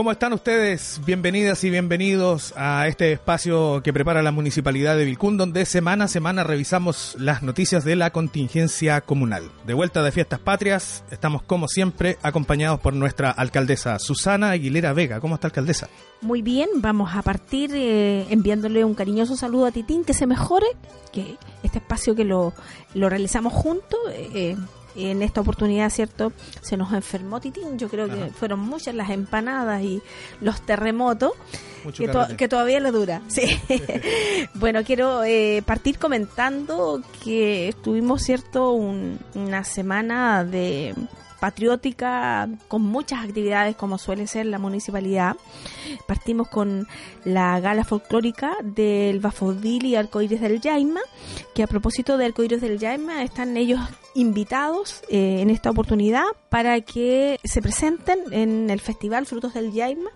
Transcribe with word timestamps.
¿Cómo 0.00 0.12
están 0.12 0.32
ustedes? 0.32 0.98
Bienvenidas 1.04 1.62
y 1.62 1.68
bienvenidos 1.68 2.54
a 2.56 2.88
este 2.88 3.12
espacio 3.12 3.82
que 3.84 3.92
prepara 3.92 4.22
la 4.22 4.32
Municipalidad 4.32 4.96
de 4.96 5.04
Vilcún, 5.04 5.36
donde 5.36 5.66
semana 5.66 6.06
a 6.06 6.08
semana 6.08 6.42
revisamos 6.42 7.16
las 7.18 7.42
noticias 7.42 7.84
de 7.84 7.96
la 7.96 8.08
contingencia 8.08 9.02
comunal. 9.02 9.50
De 9.66 9.74
vuelta 9.74 10.02
de 10.02 10.10
Fiestas 10.10 10.38
Patrias, 10.38 11.04
estamos 11.10 11.42
como 11.42 11.68
siempre 11.68 12.16
acompañados 12.22 12.80
por 12.80 12.94
nuestra 12.94 13.30
alcaldesa 13.30 13.98
Susana 13.98 14.52
Aguilera 14.52 14.94
Vega. 14.94 15.20
¿Cómo 15.20 15.34
está 15.34 15.48
alcaldesa? 15.48 15.90
Muy 16.22 16.40
bien, 16.40 16.70
vamos 16.76 17.10
a 17.14 17.20
partir 17.20 17.70
eh, 17.74 18.26
enviándole 18.30 18.86
un 18.86 18.94
cariñoso 18.94 19.36
saludo 19.36 19.66
a 19.66 19.70
Titín, 19.70 20.04
que 20.04 20.14
se 20.14 20.26
mejore, 20.26 20.68
que 21.12 21.36
este 21.62 21.76
espacio 21.76 22.14
que 22.14 22.24
lo, 22.24 22.54
lo 22.94 23.10
realizamos 23.10 23.52
juntos. 23.52 24.00
Eh, 24.14 24.56
en 24.94 25.22
esta 25.22 25.40
oportunidad, 25.40 25.90
¿cierto? 25.90 26.32
Se 26.60 26.76
nos 26.76 26.92
enfermó 26.92 27.40
Titín, 27.40 27.78
yo 27.78 27.88
creo 27.88 28.08
que 28.08 28.30
fueron 28.30 28.60
muchas 28.60 28.94
las 28.94 29.10
empanadas 29.10 29.82
y 29.82 30.02
los 30.40 30.60
terremotos. 30.62 31.32
Que, 32.36 32.48
todavía 32.48 32.80
le 32.80 32.90
dura. 32.90 33.22
Sí. 33.28 33.58
bueno, 34.54 34.84
quiero 34.84 35.24
eh, 35.24 35.62
partir 35.64 35.98
comentando 35.98 37.02
que 37.24 37.74
tuvimos, 37.82 38.22
¿cierto? 38.22 38.72
una 38.72 39.64
semana 39.64 40.44
de 40.44 40.94
patriótica 41.40 42.48
con 42.68 42.82
muchas 42.82 43.24
actividades 43.24 43.74
como 43.76 43.98
suele 43.98 44.26
ser 44.26 44.46
la 44.46 44.58
municipalidad. 44.58 45.36
Partimos 46.06 46.48
con 46.48 46.86
la 47.24 47.58
gala 47.60 47.84
folclórica 47.84 48.56
del 48.62 49.20
Bafodil 49.20 49.86
y 49.86 49.96
Arcoíris 49.96 50.40
del 50.40 50.60
Yaima, 50.60 51.00
que 51.54 51.62
a 51.62 51.66
propósito 51.66 52.18
de 52.18 52.26
Arcoíris 52.26 52.60
del 52.60 52.78
Yaima 52.78 53.22
están 53.22 53.56
ellos 53.56 53.80
invitados 54.14 55.02
eh, 55.08 55.40
en 55.40 55.50
esta 55.50 55.70
oportunidad 55.70 56.24
para 56.48 56.80
que 56.80 57.38
se 57.44 57.62
presenten 57.62 58.18
en 58.32 58.70
el 58.70 58.80
Festival 58.80 59.26
Frutos 59.26 59.54
del 59.54 59.72
Yaima 59.72 60.10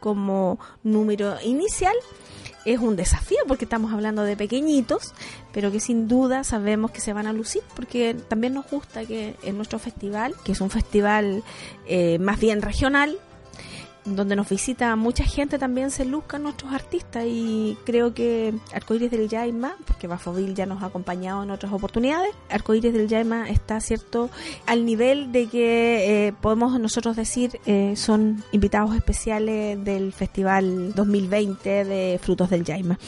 como 0.00 0.58
número 0.82 1.36
inicial 1.42 1.94
es 2.66 2.80
un 2.80 2.96
desafío 2.96 3.38
porque 3.46 3.64
estamos 3.64 3.92
hablando 3.92 4.22
de 4.22 4.36
pequeñitos, 4.36 5.14
pero 5.52 5.70
que 5.70 5.80
sin 5.80 6.08
duda 6.08 6.44
sabemos 6.44 6.90
que 6.90 7.00
se 7.00 7.12
van 7.12 7.26
a 7.26 7.32
lucir 7.32 7.62
porque 7.74 8.14
también 8.14 8.54
nos 8.54 8.68
gusta 8.68 9.06
que 9.06 9.36
en 9.42 9.56
nuestro 9.56 9.78
festival, 9.78 10.34
que 10.44 10.52
es 10.52 10.60
un 10.60 10.68
festival 10.68 11.44
eh, 11.86 12.18
más 12.18 12.40
bien 12.40 12.60
regional, 12.60 13.18
donde 14.06 14.36
nos 14.36 14.48
visita 14.48 14.94
mucha 14.96 15.24
gente 15.24 15.58
también 15.58 15.90
se 15.90 16.04
luzcan 16.04 16.44
nuestros 16.44 16.72
artistas 16.72 17.24
y 17.26 17.76
creo 17.84 18.14
que 18.14 18.54
Arcoíris 18.72 19.10
del 19.10 19.28
Yaima, 19.28 19.74
porque 19.86 20.06
Bafovil 20.06 20.54
ya 20.54 20.66
nos 20.66 20.82
ha 20.82 20.86
acompañado 20.86 21.42
en 21.42 21.50
otras 21.50 21.72
oportunidades, 21.72 22.30
Arcoíris 22.48 22.92
del 22.92 23.08
Yaima 23.08 23.48
está 23.50 23.80
cierto 23.80 24.30
al 24.66 24.84
nivel 24.84 25.32
de 25.32 25.46
que 25.48 26.28
eh, 26.28 26.32
podemos 26.40 26.78
nosotros 26.78 27.16
decir 27.16 27.60
eh, 27.66 27.94
son 27.96 28.42
invitados 28.52 28.94
especiales 28.94 29.82
del 29.84 30.12
Festival 30.12 30.94
2020 30.94 31.84
de 31.84 32.20
Frutos 32.22 32.50
del 32.50 32.64
Yaima. 32.64 32.98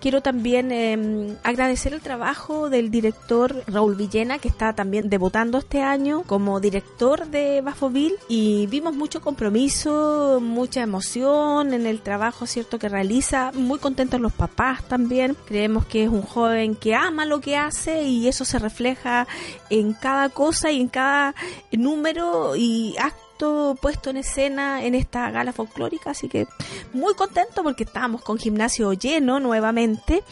Quiero 0.00 0.20
también 0.20 0.72
em, 0.72 1.36
agradecer 1.42 1.92
el 1.92 2.00
trabajo 2.00 2.70
del 2.70 2.90
director 2.90 3.64
Raúl 3.66 3.96
Villena, 3.96 4.38
que 4.38 4.48
está 4.48 4.72
también 4.74 5.08
debutando 5.08 5.58
este 5.58 5.82
año 5.82 6.22
como 6.22 6.60
director 6.60 7.26
de 7.26 7.60
Bafovil 7.60 8.14
y 8.28 8.66
vimos 8.66 8.94
mucho 8.94 9.20
compromiso, 9.20 10.40
mucha 10.46 10.82
emoción 10.82 11.74
en 11.74 11.86
el 11.86 12.00
trabajo 12.00 12.46
cierto 12.46 12.78
que 12.78 12.88
realiza, 12.88 13.52
muy 13.54 13.78
contentos 13.78 14.20
los 14.20 14.32
papás 14.32 14.86
también. 14.88 15.36
Creemos 15.46 15.86
que 15.86 16.04
es 16.04 16.08
un 16.08 16.22
joven 16.22 16.74
que 16.74 16.94
ama 16.94 17.26
lo 17.26 17.40
que 17.40 17.56
hace 17.56 18.04
y 18.04 18.28
eso 18.28 18.44
se 18.44 18.58
refleja 18.58 19.26
en 19.70 19.92
cada 19.92 20.28
cosa 20.28 20.70
y 20.70 20.80
en 20.80 20.88
cada 20.88 21.34
número 21.72 22.56
y 22.56 22.94
acto 22.98 23.76
puesto 23.80 24.10
en 24.10 24.16
escena 24.16 24.84
en 24.84 24.94
esta 24.94 25.30
gala 25.30 25.52
folclórica, 25.52 26.10
así 26.10 26.28
que 26.28 26.46
muy 26.92 27.14
contento 27.14 27.62
porque 27.62 27.84
estamos 27.84 28.22
con 28.22 28.38
gimnasio 28.38 28.92
lleno 28.94 29.40
nuevamente, 29.40 30.22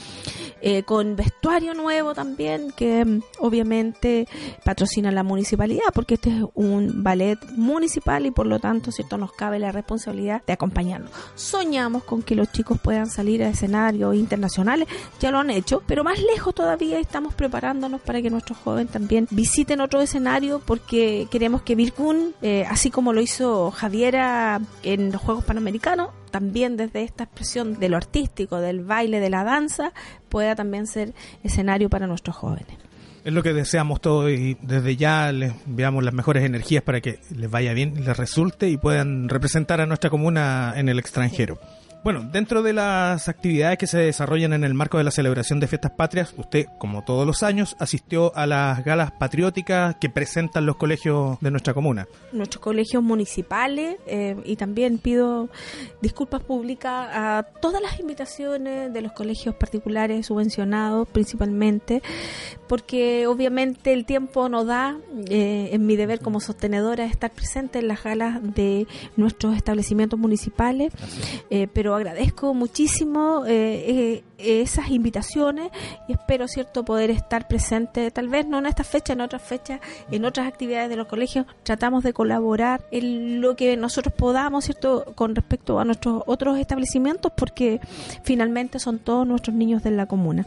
eh, 0.66 0.82
con 0.82 1.14
vestuario 1.14 1.74
nuevo 1.74 2.14
también, 2.14 2.72
que 2.74 3.04
mm, 3.04 3.20
obviamente 3.40 4.26
patrocina 4.64 5.12
la 5.12 5.22
municipalidad, 5.22 5.84
porque 5.92 6.14
este 6.14 6.30
es 6.30 6.42
un 6.54 7.02
ballet 7.02 7.38
municipal 7.50 8.24
y 8.24 8.30
por 8.30 8.46
lo 8.46 8.58
tanto, 8.58 8.90
¿cierto? 8.90 9.18
Nos 9.18 9.32
cabe 9.32 9.58
la 9.58 9.72
responsabilidad 9.72 10.42
de 10.46 10.54
acompañarnos. 10.54 11.10
Soñamos 11.34 12.04
con 12.04 12.22
que 12.22 12.34
los 12.34 12.50
chicos 12.50 12.80
puedan 12.80 13.10
salir 13.10 13.42
a 13.42 13.50
escenarios 13.50 14.16
internacionales, 14.16 14.88
ya 15.20 15.30
lo 15.30 15.40
han 15.40 15.50
hecho, 15.50 15.82
pero 15.86 16.02
más 16.02 16.18
lejos 16.18 16.54
todavía 16.54 16.98
estamos 16.98 17.34
preparándonos 17.34 18.00
para 18.00 18.22
que 18.22 18.30
nuestros 18.30 18.56
jóvenes 18.56 18.90
también 18.90 19.28
visiten 19.30 19.82
otro 19.82 20.00
escenario 20.00 20.62
porque 20.64 21.28
queremos 21.30 21.60
que 21.60 21.74
Virgun, 21.74 22.34
eh, 22.40 22.64
así 22.70 22.90
como 22.90 23.12
lo 23.12 23.20
hizo 23.20 23.70
Javiera 23.70 24.62
en 24.82 25.12
los 25.12 25.20
Juegos 25.20 25.44
Panamericanos, 25.44 26.08
también 26.34 26.76
desde 26.76 27.04
esta 27.04 27.22
expresión 27.22 27.78
de 27.78 27.88
lo 27.88 27.96
artístico, 27.96 28.58
del 28.58 28.80
baile, 28.80 29.20
de 29.20 29.30
la 29.30 29.44
danza, 29.44 29.92
pueda 30.28 30.56
también 30.56 30.88
ser 30.88 31.14
escenario 31.44 31.88
para 31.88 32.08
nuestros 32.08 32.34
jóvenes. 32.34 32.76
Es 33.24 33.32
lo 33.32 33.40
que 33.44 33.52
deseamos 33.52 34.00
todos 34.00 34.32
y 34.32 34.56
desde 34.60 34.96
ya 34.96 35.30
les 35.30 35.52
enviamos 35.64 36.02
las 36.02 36.12
mejores 36.12 36.42
energías 36.42 36.82
para 36.82 37.00
que 37.00 37.20
les 37.30 37.48
vaya 37.48 37.72
bien, 37.72 38.04
les 38.04 38.16
resulte 38.16 38.68
y 38.68 38.76
puedan 38.76 39.28
representar 39.28 39.80
a 39.80 39.86
nuestra 39.86 40.10
comuna 40.10 40.72
en 40.74 40.88
el 40.88 40.98
extranjero. 40.98 41.60
Bueno, 42.04 42.22
dentro 42.22 42.62
de 42.62 42.74
las 42.74 43.30
actividades 43.30 43.78
que 43.78 43.86
se 43.86 43.96
desarrollan 43.96 44.52
en 44.52 44.62
el 44.62 44.74
marco 44.74 44.98
de 44.98 45.04
la 45.04 45.10
celebración 45.10 45.58
de 45.58 45.68
fiestas 45.68 45.92
patrias, 45.92 46.34
usted, 46.36 46.66
como 46.76 47.02
todos 47.02 47.26
los 47.26 47.42
años, 47.42 47.76
asistió 47.78 48.30
a 48.36 48.46
las 48.46 48.84
galas 48.84 49.10
patrióticas 49.12 49.96
que 49.98 50.10
presentan 50.10 50.66
los 50.66 50.76
colegios 50.76 51.40
de 51.40 51.50
nuestra 51.50 51.72
comuna. 51.72 52.06
Nuestros 52.30 52.62
colegios 52.62 53.02
municipales 53.02 53.96
eh, 54.06 54.36
y 54.44 54.56
también 54.56 54.98
pido 54.98 55.48
disculpas 56.02 56.42
públicas 56.42 57.08
a 57.10 57.46
todas 57.62 57.80
las 57.80 57.98
invitaciones 57.98 58.92
de 58.92 59.00
los 59.00 59.12
colegios 59.12 59.54
particulares 59.54 60.26
subvencionados 60.26 61.08
principalmente, 61.08 62.02
porque 62.68 63.26
obviamente 63.26 63.94
el 63.94 64.04
tiempo 64.04 64.50
no 64.50 64.66
da, 64.66 64.98
eh, 65.30 65.70
en 65.72 65.86
mi 65.86 65.96
deber 65.96 66.20
como 66.20 66.40
sostenedora, 66.40 67.06
estar 67.06 67.30
presente 67.30 67.78
en 67.78 67.88
las 67.88 68.04
galas 68.04 68.40
de 68.42 68.86
nuestros 69.16 69.56
establecimientos 69.56 70.18
municipales, 70.18 70.92
eh, 71.48 71.66
pero 71.72 71.93
agradezco 71.94 72.54
muchísimo 72.54 73.44
eh, 73.46 74.22
eh, 74.38 74.62
esas 74.62 74.90
invitaciones 74.90 75.70
y 76.08 76.12
espero, 76.12 76.48
¿cierto?, 76.48 76.84
poder 76.84 77.10
estar 77.10 77.48
presente, 77.48 78.10
tal 78.10 78.28
vez 78.28 78.46
no 78.46 78.58
en 78.58 78.66
esta 78.66 78.84
fecha, 78.84 79.12
en 79.12 79.20
otras 79.20 79.42
fechas, 79.42 79.80
en 80.10 80.24
otras 80.24 80.46
actividades 80.46 80.88
de 80.88 80.96
los 80.96 81.06
colegios. 81.06 81.46
Tratamos 81.62 82.04
de 82.04 82.12
colaborar 82.12 82.84
en 82.90 83.40
lo 83.40 83.56
que 83.56 83.76
nosotros 83.76 84.14
podamos, 84.14 84.64
¿cierto?, 84.64 85.04
con 85.14 85.34
respecto 85.34 85.78
a 85.78 85.84
nuestros 85.84 86.22
otros 86.26 86.58
establecimientos, 86.58 87.32
porque 87.36 87.80
finalmente 88.22 88.78
son 88.78 88.98
todos 88.98 89.26
nuestros 89.26 89.56
niños 89.56 89.82
de 89.82 89.90
la 89.90 90.06
comuna. 90.06 90.46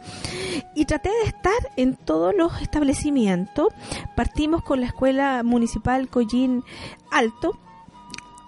Y 0.75 0.85
traté 0.85 1.09
de 1.09 1.29
estar 1.29 1.53
en 1.75 1.95
todos 1.95 2.35
los 2.35 2.61
establecimientos. 2.61 3.67
Partimos 4.15 4.63
con 4.63 4.81
la 4.81 4.87
Escuela 4.87 5.43
Municipal 5.43 6.07
Collín 6.09 6.63
Alto, 7.11 7.57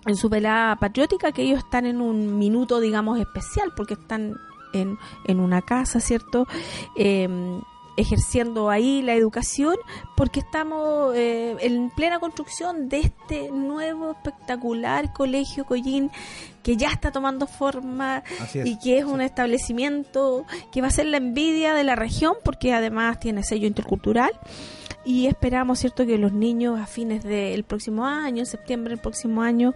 en 0.05 0.15
su 0.15 0.29
velada 0.29 0.75
patriótica, 0.77 1.31
que 1.31 1.43
ellos 1.43 1.59
están 1.59 1.85
en 1.85 2.01
un 2.01 2.38
minuto, 2.38 2.79
digamos, 2.79 3.19
especial, 3.19 3.71
porque 3.75 3.95
están 3.95 4.38
en, 4.74 4.97
en 5.25 5.39
una 5.39 5.62
casa, 5.62 6.00
¿cierto? 6.00 6.47
Em, 6.95 7.62
ejerciendo 7.97 8.69
ahí 8.69 9.01
la 9.01 9.13
educación 9.13 9.75
porque 10.15 10.39
estamos 10.39 11.13
eh, 11.15 11.57
en 11.59 11.89
plena 11.89 12.19
construcción 12.19 12.88
de 12.88 13.00
este 13.00 13.51
nuevo 13.51 14.12
espectacular 14.12 15.12
colegio 15.12 15.65
Collín 15.65 16.09
que 16.69 16.77
ya 16.77 16.89
está 16.89 17.10
tomando 17.10 17.48
forma 17.48 18.21
y 18.54 18.77
que 18.77 19.00
es 19.00 19.04
un 19.04 19.21
establecimiento 19.21 20.45
que 20.71 20.81
va 20.81 20.89
a 20.89 20.92
ser 20.92 21.07
la 21.07 21.18
envidia 21.18 21.74
de 21.74 21.83
la 21.83 21.95
región 21.95 22.36
porque 22.44 22.75
además 22.75 23.19
tiene 23.19 23.42
sello 23.42 23.66
intercultural 23.66 24.30
y 25.04 25.25
esperamos, 25.25 25.80
¿cierto?, 25.80 26.06
que 26.06 26.19
los 26.19 26.31
niños 26.31 26.80
a 26.80 26.86
fines 26.86 27.24
del 27.24 27.63
próximo 27.63 28.06
año, 28.06 28.42
en 28.42 28.45
septiembre 28.45 28.92
del 28.92 29.00
próximo 29.00 29.42
año, 29.42 29.74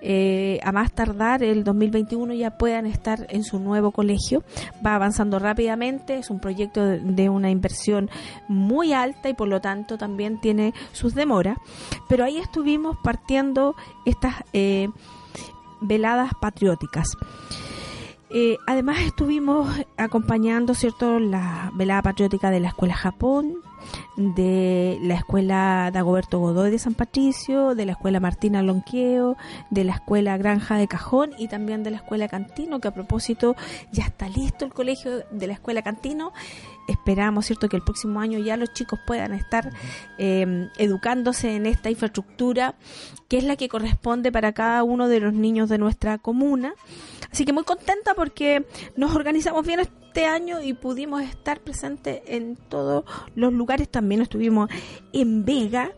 eh, 0.00 0.58
a 0.64 0.72
más 0.72 0.90
tardar 0.90 1.44
el 1.44 1.62
2021 1.62 2.34
ya 2.34 2.58
puedan 2.58 2.86
estar 2.86 3.28
en 3.30 3.44
su 3.44 3.60
nuevo 3.60 3.92
colegio. 3.92 4.42
Va 4.84 4.96
avanzando 4.96 5.38
rápidamente, 5.38 6.18
es 6.18 6.30
un 6.30 6.40
proyecto 6.40 6.84
de, 6.84 7.28
una 7.28 7.50
inversión 7.50 8.10
muy 8.48 8.92
alta 8.92 9.28
y 9.28 9.34
por 9.34 9.46
lo 9.46 9.60
tanto 9.60 9.98
también 9.98 10.40
tiene 10.40 10.74
sus 10.90 11.14
demoras, 11.14 11.58
pero 12.08 12.24
ahí 12.24 12.38
estuvimos 12.38 12.96
partiendo 13.04 13.76
estas... 14.04 14.34
Eh, 14.52 14.88
veladas 15.86 16.32
patrióticas. 16.40 17.16
Eh, 18.30 18.58
además 18.66 19.00
estuvimos 19.02 19.68
acompañando, 19.96 20.74
¿cierto?, 20.74 21.20
la 21.20 21.70
velada 21.74 22.02
patriótica 22.02 22.50
de 22.50 22.60
la 22.60 22.68
Escuela 22.68 22.94
Japón, 22.94 23.58
de 24.16 24.98
la 25.02 25.14
Escuela 25.14 25.90
Dagoberto 25.92 26.38
Godoy 26.38 26.70
de 26.70 26.78
San 26.78 26.94
Patricio, 26.94 27.74
de 27.74 27.86
la 27.86 27.92
Escuela 27.92 28.20
Martina 28.20 28.62
Lonqueo, 28.62 29.36
de 29.70 29.84
la 29.84 29.94
Escuela 29.94 30.36
Granja 30.36 30.76
de 30.76 30.88
Cajón 30.88 31.32
y 31.38 31.48
también 31.48 31.82
de 31.82 31.90
la 31.90 31.98
Escuela 31.98 32.28
Cantino, 32.28 32.80
que 32.80 32.88
a 32.88 32.94
propósito 32.94 33.56
ya 33.92 34.04
está 34.04 34.28
listo 34.28 34.64
el 34.64 34.72
colegio 34.72 35.24
de 35.30 35.46
la 35.46 35.54
Escuela 35.54 35.82
Cantino. 35.82 36.32
Esperamos, 36.86 37.46
¿cierto?, 37.46 37.68
que 37.68 37.76
el 37.76 37.82
próximo 37.82 38.20
año 38.20 38.38
ya 38.38 38.58
los 38.58 38.72
chicos 38.74 39.00
puedan 39.06 39.32
estar 39.32 39.72
eh, 40.18 40.68
educándose 40.76 41.56
en 41.56 41.64
esta 41.64 41.90
infraestructura, 41.90 42.74
que 43.28 43.38
es 43.38 43.44
la 43.44 43.56
que 43.56 43.68
corresponde 43.68 44.30
para 44.30 44.52
cada 44.52 44.82
uno 44.84 45.08
de 45.08 45.20
los 45.20 45.32
niños 45.32 45.70
de 45.70 45.78
nuestra 45.78 46.18
comuna. 46.18 46.74
Así 47.32 47.44
que 47.44 47.52
muy 47.52 47.64
contenta 47.64 48.14
porque 48.14 48.66
nos 48.96 49.14
organizamos 49.14 49.66
bien 49.66 49.80
este 50.14 50.26
año 50.26 50.62
y 50.62 50.74
pudimos 50.74 51.22
estar 51.22 51.58
presentes 51.58 52.22
en 52.28 52.54
todos 52.54 53.04
los 53.34 53.52
lugares. 53.52 53.88
También 53.88 54.22
estuvimos 54.22 54.70
en 55.12 55.44
Vega, 55.44 55.90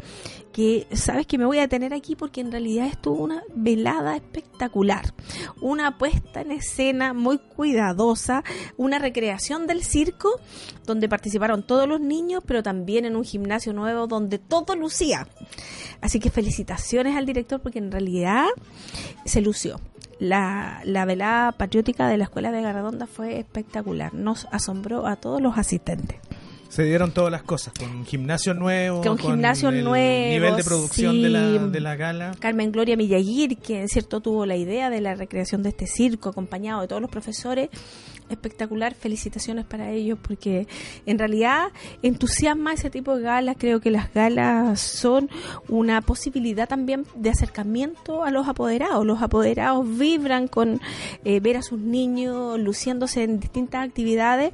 que 0.55 0.87
sabes 0.95 1.27
que 1.27 1.37
me 1.37 1.45
voy 1.45 1.59
a 1.59 1.69
tener 1.69 1.93
aquí 1.93 2.17
porque 2.17 2.41
en 2.41 2.51
realidad 2.51 2.87
estuvo 2.87 3.23
una 3.23 3.43
velada 3.55 4.17
espectacular, 4.17 5.13
una 5.61 5.99
puesta 5.99 6.41
en 6.41 6.53
escena 6.53 7.13
muy 7.13 7.37
cuidadosa, 7.37 8.43
una 8.79 8.99
recreación 8.99 9.67
del 9.67 9.85
circo 9.85 10.41
donde 10.87 11.11
participaron 11.11 11.67
todos 11.67 11.87
los 11.87 12.01
niños, 12.01 12.43
pero 12.47 12.63
también 12.63 13.05
en 13.05 13.17
un 13.17 13.25
gimnasio 13.25 13.75
nuevo 13.75 14.07
donde 14.07 14.39
todo 14.39 14.77
lucía. 14.77 15.29
Así 16.01 16.21
que 16.21 16.31
felicitaciones 16.31 17.17
al 17.17 17.27
director 17.27 17.61
porque 17.61 17.81
en 17.81 17.93
realidad 17.93 18.47
se 19.27 19.43
lució 19.43 19.79
la, 20.19 20.81
la 20.85 21.05
velada 21.05 21.53
patriótica 21.53 22.09
de 22.09 22.17
la 22.17 22.25
Escuela 22.25 22.53
de 22.53 22.63
Garradonda 22.63 23.07
fue 23.07 23.39
espectacular. 23.39 24.15
Nos 24.15 24.47
asombró 24.51 25.07
a 25.07 25.17
todos 25.17 25.41
los 25.41 25.59
asistentes. 25.59 26.19
Se 26.69 26.83
dieron 26.83 27.13
todas 27.13 27.31
las 27.31 27.43
cosas, 27.43 27.73
con 27.79 28.05
gimnasio 28.05 28.53
nuevo, 28.53 29.01
con, 29.01 29.17
gimnasio 29.19 29.69
el 29.69 29.85
nuevo, 29.85 30.29
nivel 30.29 30.57
de 30.57 30.65
producción 30.65 31.23
de, 31.23 31.29
la, 31.29 31.41
de 31.41 31.81
la 31.81 31.97
gala. 31.97 32.33
Carmen 32.39 32.73
Gloria 32.73 32.97
Millagir, 32.97 33.57
que 33.59 33.81
en 33.81 33.89
cierto 33.89 34.21
tuvo 34.21 34.45
la 34.47 34.57
idea 34.57 34.91
de 34.91 35.01
la 35.01 35.15
recreación 35.15 35.63
de 35.63 35.71
este 35.71 35.87
circo, 35.87 36.29
acompañado 36.29 36.83
de 36.83 36.89
todos 36.89 37.01
los 37.01 37.11
profesores, 37.11 37.71
espectacular, 38.28 38.94
felicitaciones 38.94 39.64
para 39.64 39.90
ellos 39.90 40.19
porque 40.20 40.67
en 41.06 41.19
realidad 41.19 41.69
entusiasma 42.02 42.73
ese 42.73 42.90
tipo 42.90 43.17
de 43.17 43.23
galas, 43.23 43.56
creo 43.58 43.81
que 43.81 43.90
las 43.90 44.12
galas 44.12 44.81
son 44.81 45.31
una 45.69 46.00
posibilidad 46.00 46.69
también 46.69 47.06
de 47.14 47.31
acercamiento 47.31 48.25
a 48.25 48.31
los 48.31 48.49
apoderados, 48.49 49.05
los 49.06 49.23
apoderados 49.23 49.87
vibran 49.99 50.49
con 50.49 50.81
eh, 51.25 51.40
ver 51.40 51.56
a 51.56 51.62
sus 51.62 51.78
niños 51.78 52.58
luciéndose 52.58 53.23
en 53.23 53.40
distintas 53.40 53.87
actividades 53.87 54.52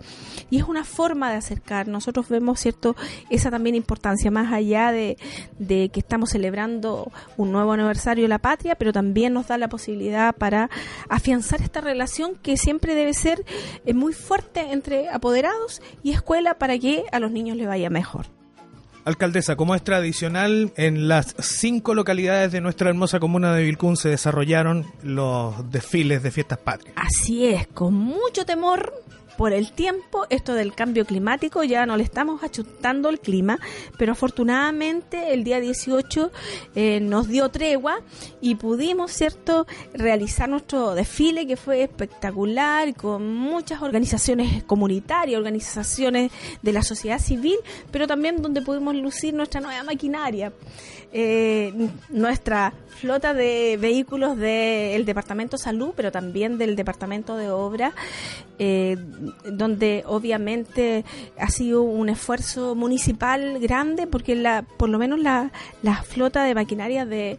y 0.51 0.59
es 0.59 0.65
una 0.65 0.85
forma 0.85 1.31
de 1.31 1.37
acercar, 1.37 1.89
nosotros 1.89 2.29
vemos 2.29 2.61
cierto 2.61 2.97
esa 3.31 3.51
también 3.51 3.75
importancia 3.75 4.31
más 4.31 4.53
allá 4.53 4.93
de, 4.93 5.17
de 5.59 5.89
que 5.89 6.01
estamos 6.01 6.31
celebrando 6.31 7.11
un 7.37 7.53
nuevo 7.53 7.73
aniversario 7.73 8.25
de 8.25 8.29
la 8.29 8.39
patria, 8.39 8.75
pero 8.75 8.93
también 8.93 9.33
nos 9.33 9.49
da 9.49 9.59
la 9.59 9.69
posibilidad 9.69 10.35
para 10.35 10.71
afianzar 11.09 11.63
esta 11.63 11.81
relación 11.81 12.35
que 12.43 12.57
siempre 12.57 12.95
debe 12.95 13.15
ser 13.15 13.45
es 13.85 13.95
muy 13.95 14.13
fuerte 14.13 14.73
entre 14.73 15.09
apoderados 15.09 15.83
y 16.03 16.13
escuela 16.13 16.59
para 16.59 16.79
que 16.79 17.05
a 17.13 17.21
los 17.21 17.31
niños 17.31 17.57
les 17.57 17.67
vaya 17.67 17.91
mejor. 17.91 18.27
Alcaldesa, 19.05 19.57
como 19.57 19.75
es 19.75 19.83
tradicional, 19.83 20.73
en 20.77 21.09
las 21.09 21.35
cinco 21.41 21.95
localidades 21.95 22.53
de 22.53 22.61
nuestra 22.61 22.89
hermosa 22.89 23.19
comuna 23.19 23.53
de 23.53 23.65
Vilcún 23.65 23.97
se 23.97 24.11
desarrollaron 24.11 24.87
los 25.03 25.71
desfiles 25.73 26.23
de 26.23 26.31
fiestas 26.31 26.59
patrias. 26.59 26.95
Así 26.97 27.47
es, 27.47 27.67
con 27.67 27.95
mucho 27.95 28.47
temor, 28.47 28.93
por 29.43 29.53
el 29.53 29.73
tiempo, 29.73 30.25
esto 30.31 30.55
del 30.55 30.73
cambio 30.73 31.05
climático, 31.05 31.65
ya 31.65 31.85
no 31.85 31.97
le 31.97 32.05
estamos 32.05 32.45
achutando 32.45 33.09
el 33.09 33.19
clima, 33.19 33.59
pero 33.99 34.13
afortunadamente 34.13 35.35
el 35.35 35.43
día 35.43 35.59
18 35.59 36.31
eh, 36.77 37.01
nos 37.01 37.27
dio 37.27 37.49
tregua 37.49 38.03
y 38.41 38.55
pudimos, 38.55 39.11
¿cierto?, 39.11 39.67
realizar 39.95 40.49
nuestro 40.49 40.95
desfile 40.95 41.45
que 41.49 41.57
fue 41.57 41.83
espectacular, 41.83 42.95
con 42.95 43.35
muchas 43.35 43.83
organizaciones 43.83 44.63
comunitarias, 44.63 45.39
organizaciones 45.39 46.31
de 46.63 46.73
la 46.73 46.85
sociedad 46.85 47.19
civil, 47.19 47.57
pero 47.91 48.07
también 48.07 48.43
donde 48.43 48.63
pudimos 48.63 48.95
lucir 48.95 49.35
nuestra 49.35 49.61
nueva 49.61 49.83
maquinaria. 49.83 50.53
Eh, 51.15 51.91
nuestra 52.09 52.73
flota 52.89 53.35
de 53.35 53.77
vehículos 53.79 54.39
del 54.39 55.05
Departamento 55.05 55.59
de 55.59 55.63
Salud, 55.63 55.93
pero 55.95 56.11
también 56.11 56.57
del 56.57 56.75
Departamento 56.75 57.37
de 57.37 57.51
Obra, 57.51 57.93
eh, 58.59 58.97
donde 59.45 60.05
obviamente 60.07 61.05
ha 61.39 61.49
sido 61.49 61.83
un 61.83 62.09
esfuerzo 62.09 62.75
municipal 62.75 63.59
grande, 63.59 64.07
porque 64.07 64.35
la, 64.35 64.63
por 64.63 64.89
lo 64.89 64.99
menos 64.99 65.19
la, 65.19 65.53
la 65.83 66.03
flota 66.03 66.45
de 66.45 66.55
maquinaria 66.55 67.07
de, 67.07 67.39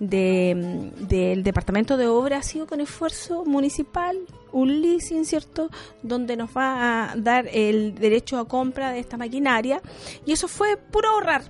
del 0.00 1.42
Departamento 1.42 1.96
de 1.96 2.08
Obra 2.08 2.38
ha 2.38 2.42
sido 2.42 2.66
con 2.66 2.80
esfuerzo 2.80 3.44
municipal, 3.44 4.18
un 4.50 4.82
leasing, 4.82 5.24
¿cierto?, 5.24 5.70
donde 6.02 6.36
nos 6.36 6.50
va 6.50 7.12
a 7.12 7.16
dar 7.16 7.48
el 7.52 7.94
derecho 7.94 8.38
a 8.38 8.48
compra 8.48 8.92
de 8.92 8.98
esta 8.98 9.16
maquinaria, 9.16 9.80
y 10.26 10.32
eso 10.32 10.48
fue 10.48 10.76
puro 10.76 11.10
ahorrar 11.10 11.42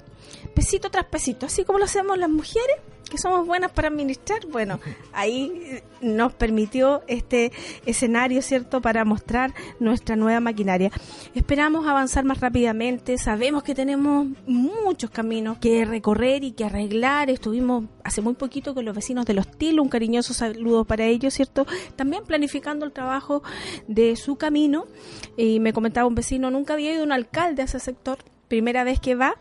pesito 0.55 0.91
tras 0.91 1.07
pesito, 1.07 1.47
así 1.47 1.65
como 1.65 1.79
lo 1.79 1.85
hacemos 1.85 2.19
las 2.19 2.29
mujeres, 2.29 2.77
que 3.13 3.19
somos 3.19 3.47
buenas 3.47 3.71
para 3.73 3.89
administrar, 3.89 4.47
bueno, 4.47 4.81
ahí 5.13 5.83
nos 6.01 6.33
permitió 6.33 7.03
este 7.09 7.53
escenario, 7.85 8.41
¿cierto?, 8.41 8.81
para 8.81 9.05
mostrar 9.05 9.53
nuestra 9.81 10.17
nueva 10.17 10.41
maquinaria. 10.41 10.91
Esperamos 11.35 11.87
avanzar 11.87 12.25
más 12.25 12.41
rápidamente, 12.41 13.19
sabemos 13.19 13.65
que 13.65 13.75
tenemos 13.75 14.29
muchos 14.47 15.11
caminos 15.11 15.59
que 15.59 15.85
recorrer 15.85 16.43
y 16.43 16.53
que 16.53 16.65
arreglar, 16.65 17.29
estuvimos 17.29 17.85
hace 18.03 18.23
muy 18.23 18.33
poquito 18.33 18.73
con 18.73 18.87
los 18.87 18.97
vecinos 18.97 19.27
de 19.27 19.35
Los 19.35 19.47
un 19.79 19.89
cariñoso 19.91 20.33
saludo 20.33 20.87
para 20.87 21.05
ellos, 21.05 21.35
¿cierto?, 21.35 21.67
también 21.97 22.25
planificando 22.25 22.87
el 22.87 22.93
trabajo 22.93 23.43
de 23.89 24.17
su 24.17 24.37
camino, 24.37 24.87
y 25.37 25.61
me 25.61 25.75
comentaba 25.75 26.07
un 26.07 26.15
vecino, 26.15 26.51
nunca 26.51 26.73
había 26.73 26.95
ido 26.95 27.05
un 27.05 27.13
alcalde 27.13 27.61
a 27.61 27.67
ese 27.67 27.79
sector, 27.79 28.17
primera 28.53 28.85
vez 28.85 29.01
que 29.01 29.15
va. 29.15 29.35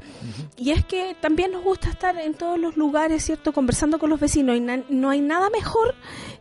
Y 0.55 0.71
es 0.71 0.85
que 0.85 1.17
también 1.19 1.51
nos 1.51 1.65
gusta 1.65 1.89
estar 1.89 2.17
en 2.17 2.33
todos 2.33 2.57
los 2.57 2.77
lugares, 2.77 3.25
¿cierto? 3.25 3.51
Conversando 3.51 3.99
con 3.99 4.09
los 4.09 4.21
vecinos. 4.21 4.55
Y 4.55 4.61
no 4.61 5.09
hay 5.09 5.19
nada 5.19 5.49
mejor 5.49 5.95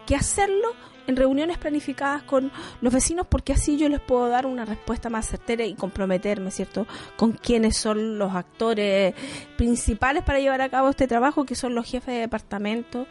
que 0.06 0.14
hacerlo 0.14 0.68
en 1.08 1.16
reuniones 1.16 1.58
planificadas 1.58 2.22
con 2.22 2.52
los 2.80 2.92
vecinos 2.92 3.26
porque 3.28 3.54
así 3.54 3.76
yo 3.76 3.88
les 3.88 3.98
puedo 3.98 4.28
dar 4.28 4.46
una 4.46 4.64
respuesta 4.64 5.10
más 5.10 5.26
certera 5.26 5.64
y 5.64 5.74
comprometerme, 5.74 6.52
¿cierto? 6.52 6.86
Con 7.16 7.32
quiénes 7.32 7.76
son 7.76 8.18
los 8.18 8.32
actores 8.36 9.16
principales 9.56 10.22
para 10.22 10.38
llevar 10.38 10.60
a 10.60 10.68
cabo 10.68 10.90
este 10.90 11.08
trabajo, 11.08 11.44
que 11.44 11.56
son 11.56 11.74
los 11.74 11.90
jefes 11.90 12.14
de 12.14 12.20
departamento. 12.20 13.08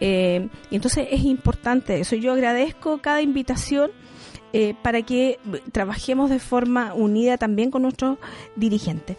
Eh, 0.00 0.48
y 0.70 0.76
entonces 0.76 1.08
es 1.10 1.22
importante 1.22 2.00
eso. 2.00 2.16
Yo 2.16 2.32
agradezco 2.32 3.02
cada 3.02 3.20
invitación 3.20 3.90
eh, 4.58 4.74
para 4.80 5.02
que 5.02 5.38
trabajemos 5.70 6.30
de 6.30 6.38
forma 6.38 6.94
unida 6.94 7.36
también 7.36 7.70
con 7.70 7.82
nuestros 7.82 8.16
dirigentes. 8.54 9.18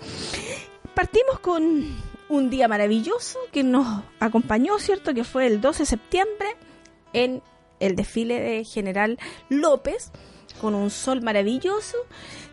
Partimos 0.95 1.37
con 1.41 1.95
un 2.27 2.49
día 2.49 2.67
maravilloso 2.67 3.37
que 3.51 3.63
nos 3.63 4.01
acompañó, 4.19 4.79
¿cierto? 4.79 5.13
Que 5.13 5.23
fue 5.23 5.45
el 5.45 5.61
12 5.61 5.83
de 5.83 5.85
septiembre 5.85 6.47
en 7.13 7.43
el 7.79 7.95
desfile 7.95 8.39
de 8.39 8.63
General 8.63 9.19
López 9.47 10.11
con 10.59 10.73
un 10.73 10.89
sol 10.89 11.21
maravilloso, 11.21 11.97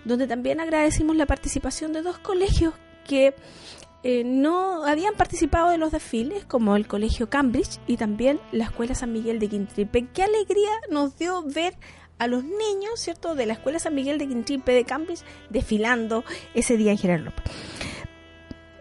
donde 0.05 0.27
también 0.27 0.61
agradecimos 0.61 1.17
la 1.17 1.25
participación 1.25 1.95
de 1.95 2.03
dos 2.03 2.19
colegios 2.19 2.75
que 3.09 3.35
eh, 4.03 4.25
no 4.25 4.85
habían 4.85 5.15
participado 5.15 5.71
de 5.71 5.79
los 5.79 5.91
desfiles, 5.91 6.45
como 6.45 6.77
el 6.77 6.87
Colegio 6.87 7.31
Cambridge 7.31 7.81
y 7.87 7.97
también 7.97 8.39
la 8.53 8.65
Escuela 8.65 8.95
San 8.95 9.11
Miguel 9.11 9.39
de 9.39 9.49
Quintripe. 9.49 10.07
Qué 10.13 10.23
alegría 10.23 10.69
nos 10.91 11.17
dio 11.17 11.43
ver 11.45 11.79
a 12.19 12.27
los 12.27 12.45
niños, 12.45 12.99
¿cierto?, 12.99 13.35
de 13.35 13.47
la 13.47 13.55
Escuela 13.55 13.79
San 13.79 13.95
Miguel 13.95 14.19
de 14.19 14.29
Quintripe 14.29 14.73
de 14.73 14.85
Cambridge 14.85 15.23
desfilando 15.51 16.25
ese 16.55 16.77
día 16.77 16.93
en 16.93 16.99
General 16.99 17.25
López. 17.25 17.45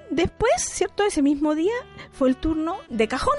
Después, 0.10 0.54
¿cierto?, 0.58 1.04
ese 1.06 1.22
mismo 1.22 1.56
día 1.56 1.74
fue 2.12 2.30
el 2.30 2.36
turno 2.36 2.78
de 2.90 3.08
Cajón, 3.08 3.38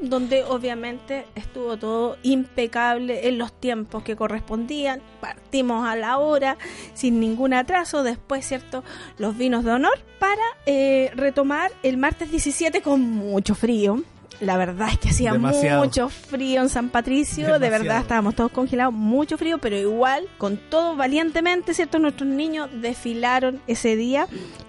donde 0.00 0.42
obviamente 0.44 1.26
estuvo 1.34 1.76
todo 1.76 2.16
impecable 2.22 3.28
en 3.28 3.38
los 3.38 3.52
tiempos 3.52 4.02
que 4.02 4.16
correspondían, 4.16 5.00
partimos 5.20 5.86
a 5.86 5.96
la 5.96 6.18
hora 6.18 6.58
sin 6.94 7.20
ningún 7.20 7.54
atraso, 7.54 8.02
después, 8.02 8.46
¿cierto?, 8.46 8.84
los 9.18 9.36
vinos 9.36 9.64
de 9.64 9.72
honor 9.72 9.98
para 10.18 10.42
eh, 10.66 11.10
retomar 11.14 11.72
el 11.82 11.96
martes 11.96 12.30
17 12.30 12.82
con 12.82 13.00
mucho 13.00 13.54
frío, 13.54 14.02
La 14.42 14.56
verdad 14.56 14.88
es 14.90 14.98
que 14.98 15.10
hacía 15.10 15.32
Demasiado. 15.32 15.84
mucho 15.84 16.08
frío 16.08 16.62
en 16.62 16.68
San 16.68 16.88
Patricio, 16.88 17.60
de 17.60 17.70
verdad 17.70 18.00
estábamos 18.00 18.34
todos 18.34 18.50
congelados, 18.50 18.92
mucho 18.92 19.38
frío, 19.38 19.58
pero 19.58 19.76
igual, 19.76 20.26
con 20.36 20.56
todo 20.56 20.96
valientemente, 20.96 21.74
¿cierto? 21.74 22.00
Nuestros 22.00 22.28
niños 22.28 22.68
desfilaron 22.72 23.62
ese 23.68 23.94
día 23.94 24.26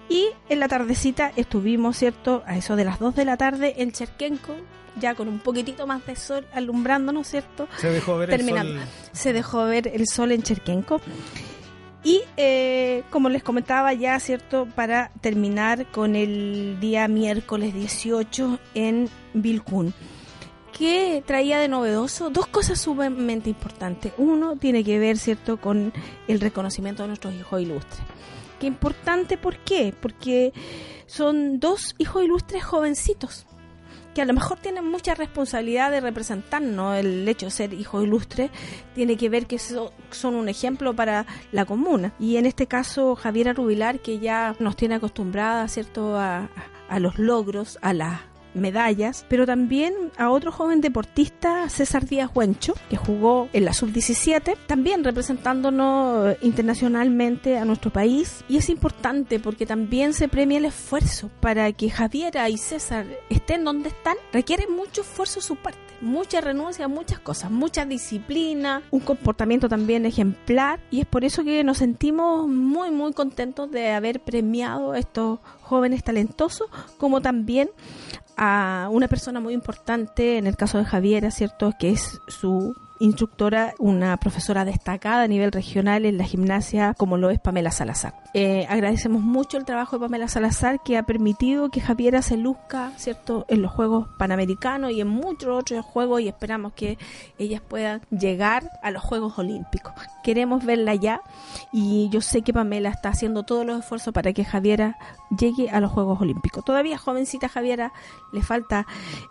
y 0.08 0.28
en 0.48 0.60
la 0.60 0.68
tardecita 0.68 1.32
estuvimos, 1.34 1.96
¿cierto? 1.96 2.44
A 2.46 2.56
eso 2.56 2.76
de 2.76 2.84
las 2.84 3.00
2 3.00 3.16
de 3.16 3.24
la 3.24 3.36
tarde 3.36 3.74
en 3.78 3.90
Cherquenco, 3.90 4.54
ya 5.00 5.16
con 5.16 5.26
un 5.26 5.40
poquitito 5.40 5.88
más 5.88 6.06
de 6.06 6.14
sol 6.14 6.46
alumbrándonos, 6.54 7.26
¿cierto? 7.26 7.66
Se 7.78 7.90
dejó 7.90 8.16
ver 8.16 8.30
Terminando. 8.30 8.74
el 8.74 8.78
sol. 8.78 8.88
se 9.12 9.32
dejó 9.32 9.64
ver 9.64 9.88
el 9.88 10.06
sol 10.06 10.30
en 10.30 10.42
Cherquenco. 10.44 11.00
Y 12.04 12.20
eh, 12.36 13.02
como 13.08 13.30
les 13.30 13.42
comentaba 13.42 13.94
ya, 13.94 14.20
¿cierto? 14.20 14.68
Para 14.76 15.10
terminar 15.22 15.86
con 15.86 16.16
el 16.16 16.78
día 16.78 17.08
miércoles 17.08 17.72
18 17.72 18.58
en 18.74 19.08
Vilcún. 19.32 19.94
¿Qué 20.76 21.22
traía 21.24 21.58
de 21.58 21.68
novedoso? 21.68 22.28
Dos 22.28 22.46
cosas 22.46 22.80
sumamente 22.80 23.48
importantes. 23.48 24.12
Uno 24.18 24.56
tiene 24.56 24.84
que 24.84 24.98
ver, 24.98 25.16
¿cierto?, 25.16 25.56
con 25.56 25.92
el 26.28 26.40
reconocimiento 26.40 27.02
de 27.02 27.08
nuestros 27.08 27.32
hijos 27.34 27.62
ilustres. 27.62 28.02
Qué 28.60 28.66
importante, 28.66 29.38
¿por 29.38 29.56
qué? 29.58 29.94
Porque 29.98 30.52
son 31.06 31.58
dos 31.58 31.94
hijos 31.98 32.22
ilustres 32.22 32.64
jovencitos 32.64 33.46
que 34.14 34.22
a 34.22 34.24
lo 34.24 34.32
mejor 34.32 34.58
tienen 34.60 34.84
mucha 34.88 35.14
responsabilidad 35.14 35.90
de 35.90 36.00
representarnos. 36.00 36.96
El 36.96 37.26
hecho 37.28 37.46
de 37.46 37.50
ser 37.50 37.74
hijos 37.74 38.04
ilustres 38.04 38.50
tiene 38.94 39.16
que 39.16 39.28
ver 39.28 39.46
que 39.46 39.58
so- 39.58 39.92
son 40.10 40.34
un 40.36 40.48
ejemplo 40.48 40.94
para 40.94 41.26
la 41.52 41.64
comuna. 41.64 42.12
Y 42.20 42.36
en 42.36 42.46
este 42.46 42.66
caso, 42.66 43.16
Javiera 43.16 43.52
Rubilar, 43.52 43.98
que 44.00 44.20
ya 44.20 44.54
nos 44.60 44.76
tiene 44.76 44.94
acostumbrada, 44.94 45.66
¿cierto?, 45.68 46.16
a, 46.16 46.48
a 46.88 46.98
los 47.00 47.18
logros, 47.18 47.78
a 47.82 47.92
las 47.92 48.20
medallas, 48.54 49.26
pero 49.28 49.46
también 49.46 49.94
a 50.16 50.30
otro 50.30 50.52
joven 50.52 50.80
deportista, 50.80 51.68
César 51.68 52.06
Díaz 52.06 52.30
Huencho, 52.34 52.74
que 52.88 52.96
jugó 52.96 53.48
en 53.52 53.64
la 53.64 53.72
sub-17, 53.72 54.56
también 54.66 55.04
representándonos 55.04 56.36
internacionalmente 56.42 57.58
a 57.58 57.64
nuestro 57.64 57.92
país. 57.92 58.44
Y 58.48 58.56
es 58.56 58.68
importante 58.68 59.38
porque 59.38 59.66
también 59.66 60.14
se 60.14 60.28
premia 60.28 60.58
el 60.58 60.66
esfuerzo 60.66 61.30
para 61.40 61.72
que 61.72 61.90
Javiera 61.90 62.48
y 62.48 62.56
César 62.56 63.06
estén 63.30 63.64
donde 63.64 63.88
están. 63.88 64.16
Requiere 64.32 64.66
mucho 64.68 65.02
esfuerzo 65.02 65.40
su 65.40 65.56
parte, 65.56 65.78
mucha 66.00 66.40
renuncia 66.40 66.88
muchas 66.88 67.18
cosas, 67.18 67.50
mucha 67.50 67.84
disciplina, 67.84 68.82
un 68.90 69.00
comportamiento 69.00 69.68
también 69.68 70.06
ejemplar. 70.06 70.80
Y 70.90 71.00
es 71.00 71.06
por 71.06 71.24
eso 71.24 71.44
que 71.44 71.64
nos 71.64 71.78
sentimos 71.78 72.48
muy, 72.48 72.90
muy 72.90 73.12
contentos 73.12 73.70
de 73.70 73.90
haber 73.92 74.20
premiado 74.20 74.92
a 74.92 74.98
estos 74.98 75.40
jóvenes 75.62 76.04
talentosos, 76.04 76.68
como 76.98 77.20
también 77.20 77.70
a 78.36 78.88
una 78.90 79.08
persona 79.08 79.40
muy 79.40 79.54
importante, 79.54 80.38
en 80.38 80.46
el 80.46 80.56
caso 80.56 80.78
de 80.78 80.84
Javiera, 80.84 81.30
¿cierto? 81.30 81.72
Que 81.78 81.90
es 81.90 82.20
su 82.26 82.74
instructora, 83.00 83.74
una 83.78 84.16
profesora 84.16 84.64
destacada 84.64 85.22
a 85.22 85.28
nivel 85.28 85.52
regional 85.52 86.04
en 86.06 86.18
la 86.18 86.24
gimnasia, 86.24 86.94
como 86.94 87.16
lo 87.16 87.30
es 87.30 87.40
Pamela 87.40 87.70
Salazar. 87.70 88.14
Eh, 88.34 88.66
agradecemos 88.68 89.22
mucho 89.22 89.58
el 89.58 89.64
trabajo 89.64 89.96
de 89.96 90.00
Pamela 90.06 90.28
Salazar, 90.28 90.80
que 90.84 90.96
ha 90.96 91.04
permitido 91.04 91.70
que 91.70 91.80
Javiera 91.80 92.22
se 92.22 92.36
luzca, 92.36 92.92
¿cierto?, 92.96 93.46
en 93.48 93.62
los 93.62 93.72
Juegos 93.72 94.08
Panamericanos 94.18 94.92
y 94.92 95.00
en 95.00 95.08
muchos 95.08 95.50
otros 95.50 95.84
juegos, 95.84 96.20
y 96.20 96.28
esperamos 96.28 96.72
que 96.74 96.98
ellas 97.38 97.60
puedan 97.66 98.02
llegar 98.10 98.70
a 98.82 98.90
los 98.90 99.02
Juegos 99.02 99.38
Olímpicos. 99.38 99.92
Queremos 100.22 100.64
verla 100.64 100.94
ya, 100.94 101.20
y 101.72 102.08
yo 102.10 102.20
sé 102.20 102.42
que 102.42 102.52
Pamela 102.52 102.90
está 102.90 103.10
haciendo 103.10 103.42
todos 103.42 103.66
los 103.66 103.80
esfuerzos 103.80 104.12
para 104.12 104.32
que 104.32 104.44
Javiera 104.44 104.96
llegue 105.36 105.70
a 105.70 105.80
los 105.80 105.90
Juegos 105.90 106.20
Olímpicos. 106.20 106.64
Todavía 106.64 106.98
jovencita 106.98 107.48
Javiera, 107.48 107.92
le 108.32 108.42
falta 108.42 108.86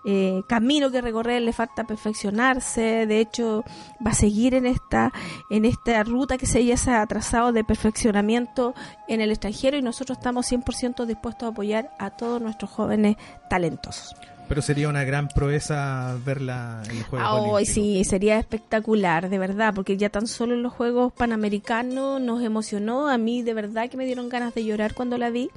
eh, 0.05 0.41
camino 0.47 0.91
que 0.91 1.01
recorrer, 1.01 1.41
le 1.41 1.53
falta 1.53 1.83
perfeccionarse, 1.85 3.05
de 3.05 3.19
hecho 3.19 3.52
va 4.05 4.11
a 4.11 4.15
seguir 4.15 4.53
en 4.55 4.65
esta 4.65 5.11
en 5.49 5.65
esta 5.65 6.03
ruta 6.03 6.37
que 6.37 6.45
se 6.45 6.59
ella 6.59 6.77
se 6.77 6.91
ha 6.91 7.05
trazado 7.05 7.51
de 7.51 7.63
perfeccionamiento 7.63 8.73
en 9.07 9.21
el 9.21 9.29
extranjero 9.31 9.77
y 9.77 9.81
nosotros 9.81 10.17
estamos 10.17 10.51
100% 10.51 11.05
dispuestos 11.05 11.47
a 11.47 11.51
apoyar 11.51 11.91
a 11.99 12.11
todos 12.11 12.41
nuestros 12.41 12.71
jóvenes 12.71 13.17
talentosos. 13.49 14.15
Pero 14.47 14.61
sería 14.61 14.89
una 14.89 15.03
gran 15.03 15.29
proeza 15.29 16.17
verla 16.25 16.83
en 16.89 16.99
los 16.99 17.07
Juegos 17.07 17.29
hoy 17.31 17.39
Olímpicos. 17.39 17.73
sí, 17.73 18.03
sería 18.03 18.37
espectacular, 18.37 19.29
de 19.29 19.39
verdad, 19.39 19.73
porque 19.73 19.97
ya 19.97 20.09
tan 20.09 20.27
solo 20.27 20.53
en 20.53 20.63
los 20.63 20.73
Juegos 20.73 21.13
Panamericanos 21.13 22.19
nos 22.19 22.43
emocionó. 22.43 23.07
A 23.07 23.17
mí, 23.17 23.41
de 23.41 23.53
verdad, 23.53 23.89
que 23.89 23.97
me 23.97 24.05
dieron 24.05 24.29
ganas 24.29 24.53
de 24.53 24.65
llorar 24.65 24.93
cuando 24.93 25.17
la 25.17 25.29
vi, 25.29 25.49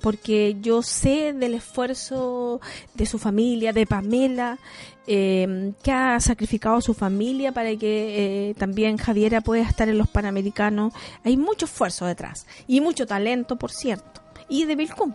porque 0.00 0.56
yo 0.60 0.82
sé 0.82 1.32
del 1.32 1.54
esfuerzo 1.54 2.60
de 2.94 3.06
su 3.06 3.18
familia, 3.18 3.72
de 3.72 3.86
Pamela, 3.86 4.58
eh, 5.06 5.72
que 5.82 5.92
ha 5.92 6.20
sacrificado 6.20 6.80
su 6.80 6.94
familia 6.94 7.52
para 7.52 7.74
que 7.76 8.50
eh, 8.50 8.54
también 8.54 8.96
Javiera 8.96 9.40
pueda 9.40 9.62
estar 9.62 9.88
en 9.88 9.98
los 9.98 10.08
Panamericanos. 10.08 10.92
Hay 11.24 11.36
mucho 11.36 11.66
esfuerzo 11.66 12.06
detrás 12.06 12.46
y 12.66 12.80
mucho 12.80 13.06
talento, 13.06 13.56
por 13.56 13.72
cierto. 13.72 14.20
Y 14.48 14.64
de 14.64 14.76
Vilcún 14.76 15.14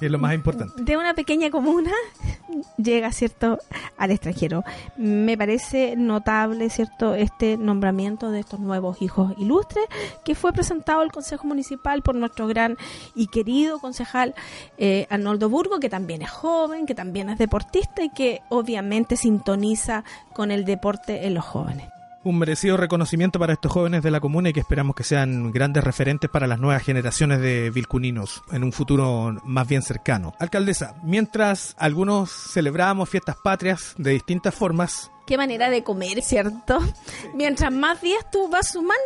Es 0.00 0.10
lo 0.10 0.18
más 0.18 0.34
importante. 0.34 0.80
de 0.82 0.96
una 0.96 1.14
pequeña 1.14 1.50
comuna 1.50 1.90
llega, 2.76 3.10
¿cierto?, 3.12 3.58
al 3.96 4.12
extranjero. 4.12 4.64
Me 4.96 5.36
parece 5.36 5.96
notable, 5.96 6.70
¿cierto?, 6.70 7.14
este 7.14 7.56
nombramiento 7.56 8.30
de 8.30 8.40
estos 8.40 8.60
nuevos 8.60 9.02
hijos 9.02 9.32
ilustres 9.38 9.84
que 10.24 10.34
fue 10.34 10.52
presentado 10.52 11.00
al 11.00 11.10
Consejo 11.10 11.46
Municipal 11.46 12.02
por 12.02 12.14
nuestro 12.14 12.46
gran 12.46 12.76
y 13.14 13.26
querido 13.26 13.80
concejal 13.80 14.34
eh, 14.76 15.06
Arnoldo 15.10 15.48
Burgo, 15.48 15.80
que 15.80 15.88
también 15.88 16.22
es 16.22 16.30
joven, 16.30 16.86
que 16.86 16.94
también 16.94 17.28
es 17.28 17.38
deportista 17.38 18.02
y 18.02 18.10
que 18.10 18.40
obviamente 18.50 19.16
sintoniza 19.16 20.04
con 20.32 20.50
el 20.50 20.64
deporte 20.64 21.26
en 21.26 21.34
los 21.34 21.44
jóvenes. 21.44 21.88
Un 22.24 22.38
merecido 22.38 22.76
reconocimiento 22.76 23.38
para 23.38 23.52
estos 23.52 23.72
jóvenes 23.72 24.02
de 24.02 24.10
la 24.10 24.20
comuna 24.20 24.48
y 24.48 24.52
que 24.52 24.60
esperamos 24.60 24.96
que 24.96 25.04
sean 25.04 25.52
grandes 25.52 25.84
referentes 25.84 26.28
para 26.28 26.46
las 26.46 26.58
nuevas 26.58 26.82
generaciones 26.82 27.40
de 27.40 27.70
vilcuninos 27.70 28.42
en 28.50 28.64
un 28.64 28.72
futuro 28.72 29.36
más 29.44 29.68
bien 29.68 29.82
cercano. 29.82 30.34
Alcaldesa, 30.38 30.96
mientras 31.02 31.74
algunos 31.78 32.30
celebramos 32.30 33.08
fiestas 33.08 33.36
patrias 33.42 33.94
de 33.98 34.10
distintas 34.10 34.54
formas, 34.54 35.10
Qué 35.28 35.36
manera 35.36 35.68
de 35.68 35.84
comer, 35.84 36.22
¿cierto? 36.22 36.78
Mientras 37.34 37.70
más 37.70 38.00
días 38.00 38.24
tú 38.32 38.48
vas 38.48 38.68
sumando, 38.68 38.96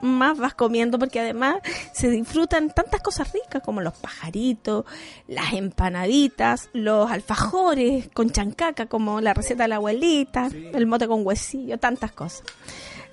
más 0.00 0.38
vas 0.38 0.54
comiendo, 0.54 0.98
porque 0.98 1.20
además 1.20 1.56
se 1.92 2.10
disfrutan 2.10 2.70
tantas 2.70 3.00
cosas 3.00 3.32
ricas 3.32 3.62
como 3.62 3.80
los 3.80 3.94
pajaritos, 3.94 4.84
las 5.26 5.52
empanaditas, 5.52 6.68
los 6.72 7.10
alfajores 7.10 8.08
con 8.12 8.30
chancaca, 8.30 8.86
como 8.86 9.20
la 9.20 9.34
receta 9.34 9.64
de 9.64 9.68
la 9.68 9.76
abuelita, 9.76 10.48
el 10.72 10.86
mote 10.86 11.08
con 11.08 11.26
huesillo, 11.26 11.78
tantas 11.78 12.12
cosas. 12.12 12.44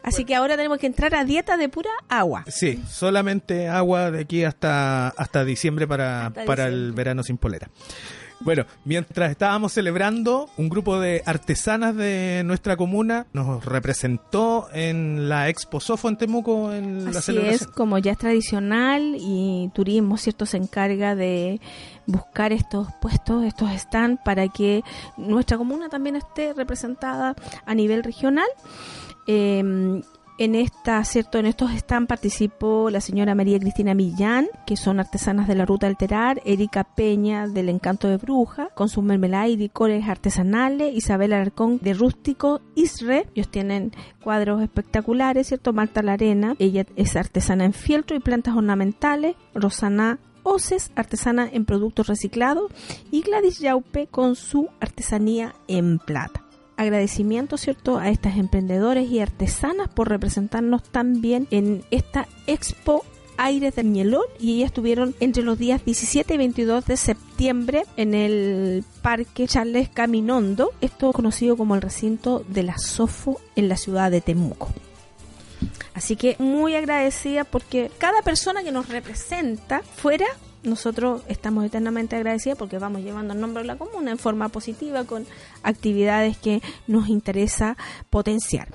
Así 0.05 0.23
que 0.23 0.35
ahora 0.35 0.55
tenemos 0.55 0.77
que 0.77 0.85
entrar 0.85 1.15
a 1.15 1.25
dieta 1.25 1.57
de 1.57 1.67
pura 1.67 1.89
agua. 2.09 2.45
sí, 2.47 2.79
solamente 2.87 3.67
agua 3.69 4.11
de 4.11 4.21
aquí 4.21 4.43
hasta, 4.43 5.09
hasta 5.09 5.43
diciembre 5.43 5.87
para, 5.87 6.27
Hasta 6.27 6.45
para 6.45 6.67
el 6.67 6.91
verano 6.91 7.23
sin 7.23 7.37
polera. 7.37 7.69
Bueno, 8.39 8.65
mientras 8.83 9.31
estábamos 9.31 9.73
celebrando, 9.73 10.49
un 10.57 10.69
grupo 10.69 10.99
de 10.99 11.23
artesanas 11.25 11.95
de 11.95 12.43
nuestra 12.45 12.75
comuna 12.75 13.25
nos 13.33 13.63
representó 13.63 14.67
en 14.73 15.29
la 15.29 15.49
Expo 15.49 15.79
Sofo 15.79 16.09
en 16.09 16.17
Temuco 16.17 16.71
en 16.71 17.05
la 17.05 17.19
Así 17.19 17.37
es, 17.37 17.65
como 17.65 17.97
ya 17.97 18.11
es 18.11 18.17
tradicional 18.17 19.15
y 19.17 19.71
turismo, 19.73 20.17
¿cierto? 20.17 20.45
Se 20.45 20.57
encarga 20.57 21.15
de 21.15 21.61
buscar 22.05 22.51
estos 22.51 22.87
puestos, 23.01 23.45
estos 23.45 23.69
stands 23.71 24.21
para 24.23 24.47
que 24.47 24.83
nuestra 25.17 25.57
comuna 25.57 25.89
también 25.89 26.15
esté 26.15 26.53
representada 26.53 27.35
a 27.65 27.75
nivel 27.75 28.03
regional. 28.03 28.47
Eh, 29.27 30.01
en 30.37 30.55
esta, 30.55 31.03
cierto, 31.05 31.37
en 31.37 31.45
estos 31.45 31.71
stands 31.71 32.09
participó 32.09 32.89
la 32.89 32.99
señora 32.99 33.35
María 33.35 33.59
Cristina 33.59 33.93
Millán, 33.93 34.47
que 34.65 34.75
son 34.75 34.99
artesanas 34.99 35.47
de 35.47 35.55
la 35.55 35.65
Ruta 35.65 35.87
Alterar, 35.87 36.41
Erika 36.45 36.83
Peña 36.83 37.47
del 37.47 37.69
Encanto 37.69 38.09
de 38.09 38.17
Bruja, 38.17 38.69
con 38.75 38.89
sus 38.89 39.03
mermeladas 39.03 39.49
y 39.49 39.57
licores 39.57 40.07
artesanales, 40.07 40.93
Isabel 40.93 41.33
Alarcón 41.33 41.79
de 41.81 41.93
Rústico, 41.93 42.61
Isre, 42.75 43.27
ellos 43.33 43.49
tienen 43.49 43.93
cuadros 44.21 44.61
espectaculares, 44.61 45.47
¿cierto? 45.47 45.71
Marta 45.71 46.01
Larena, 46.01 46.55
ella 46.59 46.85
es 46.95 47.15
artesana 47.15 47.65
en 47.65 47.73
fieltro 47.73 48.17
y 48.17 48.19
plantas 48.19 48.55
ornamentales, 48.55 49.35
Rosana 49.53 50.19
Oces, 50.43 50.91
artesana 50.95 51.49
en 51.51 51.65
productos 51.65 52.07
reciclados, 52.07 52.71
y 53.09 53.21
Gladys 53.21 53.59
Yaupe 53.59 54.07
con 54.07 54.35
su 54.35 54.69
artesanía 54.79 55.55
en 55.67 55.97
plata 55.97 56.44
agradecimiento, 56.77 57.57
¿cierto?, 57.57 57.97
a 57.97 58.09
estas 58.09 58.37
emprendedores 58.37 59.09
y 59.09 59.19
artesanas 59.19 59.87
por 59.89 60.09
representarnos 60.09 60.83
tan 60.83 61.21
bien 61.21 61.47
en 61.51 61.83
esta 61.91 62.27
expo 62.47 63.03
Aires 63.37 63.75
del 63.75 63.87
Mielón 63.87 64.23
y 64.39 64.55
ellas 64.55 64.67
estuvieron 64.67 65.15
entre 65.19 65.43
los 65.43 65.57
días 65.57 65.83
17 65.83 66.33
y 66.33 66.37
22 66.37 66.85
de 66.85 66.97
septiembre 66.97 67.83
en 67.97 68.13
el 68.13 68.83
Parque 69.01 69.47
Charles 69.47 69.89
Caminondo, 69.89 70.71
esto 70.81 71.11
conocido 71.11 71.57
como 71.57 71.75
el 71.75 71.81
recinto 71.81 72.45
de 72.47 72.63
la 72.63 72.77
Sofo 72.77 73.41
en 73.55 73.67
la 73.69 73.77
ciudad 73.77 74.11
de 74.11 74.21
Temuco. 74.21 74.69
Así 75.93 76.15
que 76.15 76.35
muy 76.39 76.75
agradecida 76.75 77.45
porque 77.45 77.89
cada 77.97 78.21
persona 78.21 78.63
que 78.63 78.71
nos 78.71 78.89
representa 78.89 79.81
fuera 79.81 80.25
nosotros 80.65 81.21
estamos 81.27 81.65
eternamente 81.65 82.15
agradecidos 82.15 82.57
porque 82.57 82.79
vamos 82.79 83.01
llevando 83.01 83.33
el 83.33 83.39
nombre 83.39 83.63
de 83.63 83.67
la 83.67 83.77
comuna 83.77 84.11
en 84.11 84.17
forma 84.17 84.49
positiva 84.49 85.03
con 85.03 85.25
actividades 85.63 86.37
que 86.37 86.61
nos 86.87 87.09
interesa 87.09 87.77
potenciar. 88.09 88.67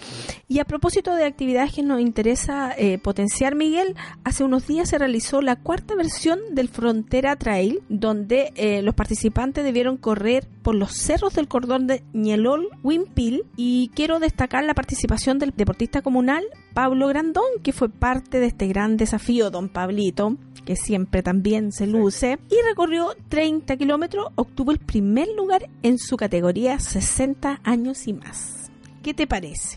Y 0.49 0.59
a 0.59 0.65
propósito 0.65 1.15
de 1.15 1.25
actividades 1.25 1.73
que 1.73 1.83
nos 1.83 2.01
interesa 2.01 2.73
eh, 2.77 2.99
potenciar, 2.99 3.55
Miguel, 3.55 3.97
hace 4.25 4.45
unos 4.45 4.67
días 4.67 4.89
se 4.89 4.99
realizó 4.99 5.43
la 5.43 5.57
cuarta 5.57 5.95
versión 5.95 6.39
del 6.53 6.69
Frontera 6.69 7.37
Trail, 7.37 7.83
donde 7.89 8.53
eh, 8.57 8.83
los 8.83 8.95
participantes 8.95 9.65
debieron 9.65 9.97
correr 9.97 10.47
por 10.63 10.75
los 10.75 10.93
cerros 10.93 11.35
del 11.35 11.49
cordón 11.49 11.87
de 11.87 12.03
Ñelol, 12.13 12.69
Wimpil, 12.83 13.45
y 13.57 13.91
quiero 13.95 14.19
destacar 14.19 14.65
la 14.65 14.75
participación 14.75 15.39
del 15.39 15.53
deportista 15.57 16.03
comunal 16.03 16.45
Pablo 16.81 17.09
Grandón, 17.09 17.45
que 17.63 17.75
fue 17.75 17.91
parte 17.91 18.41
de 18.41 18.47
este 18.47 18.67
gran 18.67 18.97
desafío, 18.97 19.51
don 19.51 19.69
Pablito, 19.69 20.39
que 20.65 20.77
siempre 20.77 21.23
también 21.23 21.73
se 21.73 21.87
luce, 21.87 22.39
y 22.49 22.55
recorrió 22.67 23.15
30 23.29 23.77
kilómetros, 23.77 24.29
obtuvo 24.35 24.73
el 24.73 24.79
primer 24.79 25.29
lugar 25.37 25.69
en 25.83 25.99
su 25.99 26.17
categoría 26.17 26.81
60 26.81 27.61
años 27.65 28.09
y 28.09 28.15
más. 28.15 28.71
¿Qué 29.03 29.13
te 29.13 29.27
parece? 29.27 29.77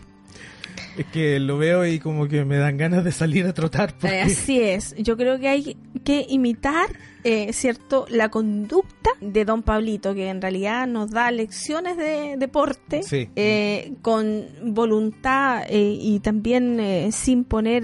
Es 0.95 1.05
que 1.07 1.41
lo 1.41 1.57
veo 1.57 1.85
y 1.85 1.99
como 1.99 2.29
que 2.29 2.45
me 2.45 2.55
dan 2.55 2.77
ganas 2.77 3.03
de 3.03 3.11
salir 3.11 3.47
a 3.47 3.53
trotar. 3.53 3.97
Porque... 3.97 4.21
Así 4.21 4.61
es, 4.61 4.95
yo 4.97 5.17
creo 5.17 5.37
que 5.39 5.49
hay 5.49 5.75
que 6.05 6.25
imitar, 6.29 6.87
eh, 7.23 7.53
¿cierto?, 7.53 8.05
la 8.09 8.29
conducta 8.29 9.11
de 9.21 9.45
don 9.45 9.63
Pablito, 9.63 10.13
que 10.13 10.29
en 10.29 10.41
realidad 10.41 10.87
nos 10.87 11.11
da 11.11 11.31
lecciones 11.31 11.97
de 11.97 12.35
deporte 12.37 13.01
eh, 13.11 13.93
con 14.01 14.45
voluntad 14.63 15.63
eh, 15.69 15.97
y 15.99 16.19
también 16.19 17.11
sin 17.11 17.45
poner 17.45 17.83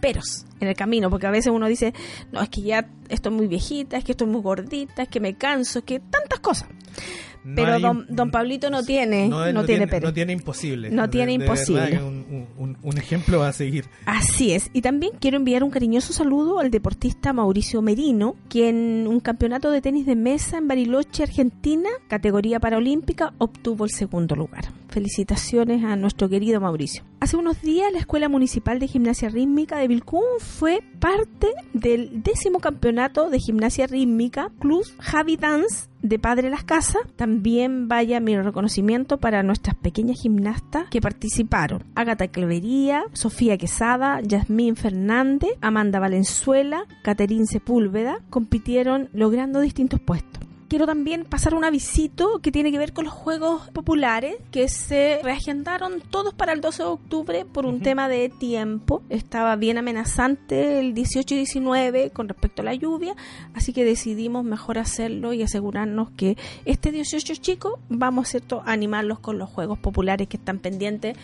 peros 0.00 0.46
en 0.60 0.68
el 0.68 0.76
camino, 0.76 1.10
porque 1.10 1.26
a 1.26 1.30
veces 1.30 1.52
uno 1.52 1.66
dice, 1.66 1.92
no, 2.32 2.40
es 2.40 2.48
que 2.48 2.62
ya 2.62 2.88
estoy 3.08 3.32
muy 3.32 3.46
viejita, 3.46 3.96
es 3.96 4.04
que 4.04 4.12
estoy 4.12 4.28
muy 4.28 4.40
gordita, 4.40 5.02
es 5.02 5.08
que 5.08 5.20
me 5.20 5.34
canso, 5.34 5.80
es 5.80 5.84
que 5.84 6.00
tantas 6.00 6.40
cosas 6.40 6.68
pero 7.54 7.78
don, 7.78 8.06
don, 8.08 8.30
Pablito 8.30 8.70
no 8.70 8.82
tiene, 8.82 9.28
no, 9.28 9.64
tiene, 9.64 9.86
No 10.00 10.12
tiene 10.12 10.32
imposible. 10.32 10.90
No 10.90 11.08
tiene 11.08 11.32
imposible. 11.34 12.02
Un, 12.02 12.76
un, 12.82 12.98
ejemplo 12.98 13.42
a 13.42 13.52
seguir. 13.52 13.84
Así 14.04 14.52
es. 14.52 14.70
Y 14.72 14.82
también 14.82 15.12
quiero 15.20 15.36
enviar 15.36 15.62
un 15.62 15.70
cariñoso 15.70 16.12
saludo 16.12 16.58
al 16.58 16.70
deportista 16.70 17.32
Mauricio 17.32 17.82
Merino, 17.82 18.34
quien 18.48 19.06
un 19.06 19.20
campeonato 19.20 19.70
de 19.70 19.80
tenis 19.80 20.06
de 20.06 20.16
mesa 20.16 20.58
en 20.58 20.66
Bariloche, 20.66 21.22
Argentina, 21.22 21.88
categoría 22.08 22.58
paraolímpica, 22.58 23.32
obtuvo 23.38 23.84
el 23.84 23.90
segundo 23.90 24.34
lugar. 24.34 24.64
Felicitaciones 24.88 25.84
a 25.84 25.94
nuestro 25.94 26.28
querido 26.28 26.60
Mauricio. 26.60 27.04
Hace 27.18 27.38
unos 27.38 27.62
días 27.62 27.90
la 27.92 27.98
Escuela 27.98 28.28
Municipal 28.28 28.78
de 28.78 28.88
Gimnasia 28.88 29.30
Rítmica 29.30 29.78
de 29.78 29.88
Vilcún 29.88 30.22
fue 30.38 30.82
parte 31.00 31.48
del 31.72 32.22
décimo 32.22 32.60
campeonato 32.60 33.30
de 33.30 33.40
gimnasia 33.40 33.86
rítmica 33.86 34.50
Club 34.60 34.84
Javi 34.98 35.38
Dance 35.38 35.88
de 36.02 36.18
Padre 36.18 36.50
Las 36.50 36.64
Casas. 36.64 37.02
También 37.16 37.88
vaya 37.88 38.20
mi 38.20 38.36
reconocimiento 38.36 39.16
para 39.16 39.42
nuestras 39.42 39.76
pequeñas 39.76 40.20
gimnastas 40.20 40.90
que 40.90 41.00
participaron. 41.00 41.84
Agatha 41.94 42.28
Clevería, 42.28 43.04
Sofía 43.14 43.56
Quesada, 43.56 44.20
Yasmín 44.20 44.76
Fernández, 44.76 45.52
Amanda 45.62 45.98
Valenzuela, 45.98 46.84
Caterín 47.02 47.46
Sepúlveda 47.46 48.20
compitieron 48.28 49.08
logrando 49.14 49.60
distintos 49.60 50.00
puestos 50.00 50.46
quiero 50.68 50.86
también 50.86 51.24
pasar 51.24 51.54
un 51.54 51.64
avisito 51.64 52.40
que 52.40 52.52
tiene 52.52 52.72
que 52.72 52.78
ver 52.78 52.92
con 52.92 53.04
los 53.04 53.14
juegos 53.14 53.68
populares 53.70 54.36
que 54.50 54.68
se 54.68 55.20
reagendaron 55.22 56.00
todos 56.10 56.34
para 56.34 56.52
el 56.52 56.60
12 56.60 56.82
de 56.82 56.88
octubre 56.88 57.44
por 57.44 57.66
un 57.66 57.80
tema 57.80 58.08
de 58.08 58.28
tiempo. 58.28 59.02
Estaba 59.08 59.56
bien 59.56 59.78
amenazante 59.78 60.80
el 60.80 60.94
18 60.94 61.34
y 61.34 61.38
19 61.38 62.10
con 62.10 62.28
respecto 62.28 62.62
a 62.62 62.64
la 62.64 62.74
lluvia, 62.74 63.14
así 63.54 63.72
que 63.72 63.84
decidimos 63.84 64.44
mejor 64.44 64.78
hacerlo 64.78 65.32
y 65.32 65.42
asegurarnos 65.42 66.10
que 66.10 66.36
este 66.64 66.92
18 66.92 67.34
chicos 67.36 67.74
vamos 67.88 68.28
¿cierto? 68.28 68.62
a 68.66 68.72
animarlos 68.72 69.18
con 69.18 69.38
los 69.38 69.48
juegos 69.48 69.78
populares 69.78 70.28
que 70.28 70.36
están 70.36 70.58
pendientes 70.58 71.16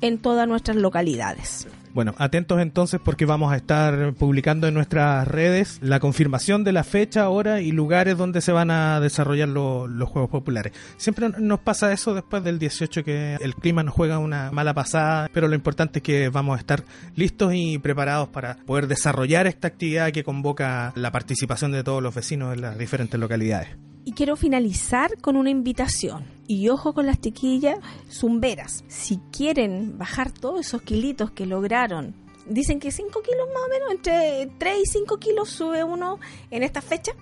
en 0.00 0.18
todas 0.18 0.48
nuestras 0.48 0.76
localidades. 0.76 1.66
Bueno, 1.96 2.14
atentos 2.18 2.60
entonces 2.60 3.00
porque 3.02 3.24
vamos 3.24 3.54
a 3.54 3.56
estar 3.56 4.12
publicando 4.12 4.68
en 4.68 4.74
nuestras 4.74 5.26
redes 5.26 5.78
la 5.80 5.98
confirmación 5.98 6.62
de 6.62 6.72
la 6.72 6.84
fecha, 6.84 7.30
hora 7.30 7.62
y 7.62 7.72
lugares 7.72 8.18
donde 8.18 8.42
se 8.42 8.52
van 8.52 8.70
a 8.70 9.00
desarrollar 9.00 9.48
los 9.48 10.06
Juegos 10.10 10.28
Populares. 10.28 10.74
Siempre 10.98 11.30
nos 11.38 11.60
pasa 11.60 11.94
eso 11.94 12.12
después 12.12 12.44
del 12.44 12.58
18 12.58 13.02
que 13.02 13.36
el 13.40 13.54
clima 13.54 13.82
nos 13.82 13.94
juega 13.94 14.18
una 14.18 14.50
mala 14.50 14.74
pasada, 14.74 15.30
pero 15.32 15.48
lo 15.48 15.54
importante 15.54 16.00
es 16.00 16.02
que 16.02 16.28
vamos 16.28 16.58
a 16.58 16.60
estar 16.60 16.84
listos 17.14 17.54
y 17.54 17.78
preparados 17.78 18.28
para 18.28 18.56
poder 18.66 18.88
desarrollar 18.88 19.46
esta 19.46 19.68
actividad 19.68 20.12
que 20.12 20.22
convoca 20.22 20.92
la 20.96 21.10
participación 21.12 21.72
de 21.72 21.82
todos 21.82 22.02
los 22.02 22.14
vecinos 22.14 22.52
en 22.52 22.60
las 22.60 22.76
diferentes 22.76 23.18
localidades. 23.18 23.70
Y 24.06 24.12
quiero 24.12 24.36
finalizar 24.36 25.20
con 25.20 25.36
una 25.36 25.50
invitación. 25.50 26.24
Y 26.46 26.68
ojo 26.68 26.94
con 26.94 27.06
las 27.06 27.20
chiquillas 27.20 27.80
zumberas. 28.08 28.84
Si 28.86 29.18
quieren 29.32 29.98
bajar 29.98 30.30
todos 30.30 30.60
esos 30.60 30.80
kilitos 30.82 31.32
que 31.32 31.44
lograron, 31.44 32.14
dicen 32.46 32.78
que 32.78 32.92
5 32.92 33.20
kilos 33.20 33.48
más 33.52 33.64
o 33.64 33.68
menos, 33.68 33.90
entre 33.90 34.48
3 34.58 34.78
y 34.80 34.86
5 34.86 35.18
kilos 35.18 35.50
sube 35.50 35.82
uno 35.82 36.20
en 36.52 36.62
esta 36.62 36.82
fecha. 36.82 37.12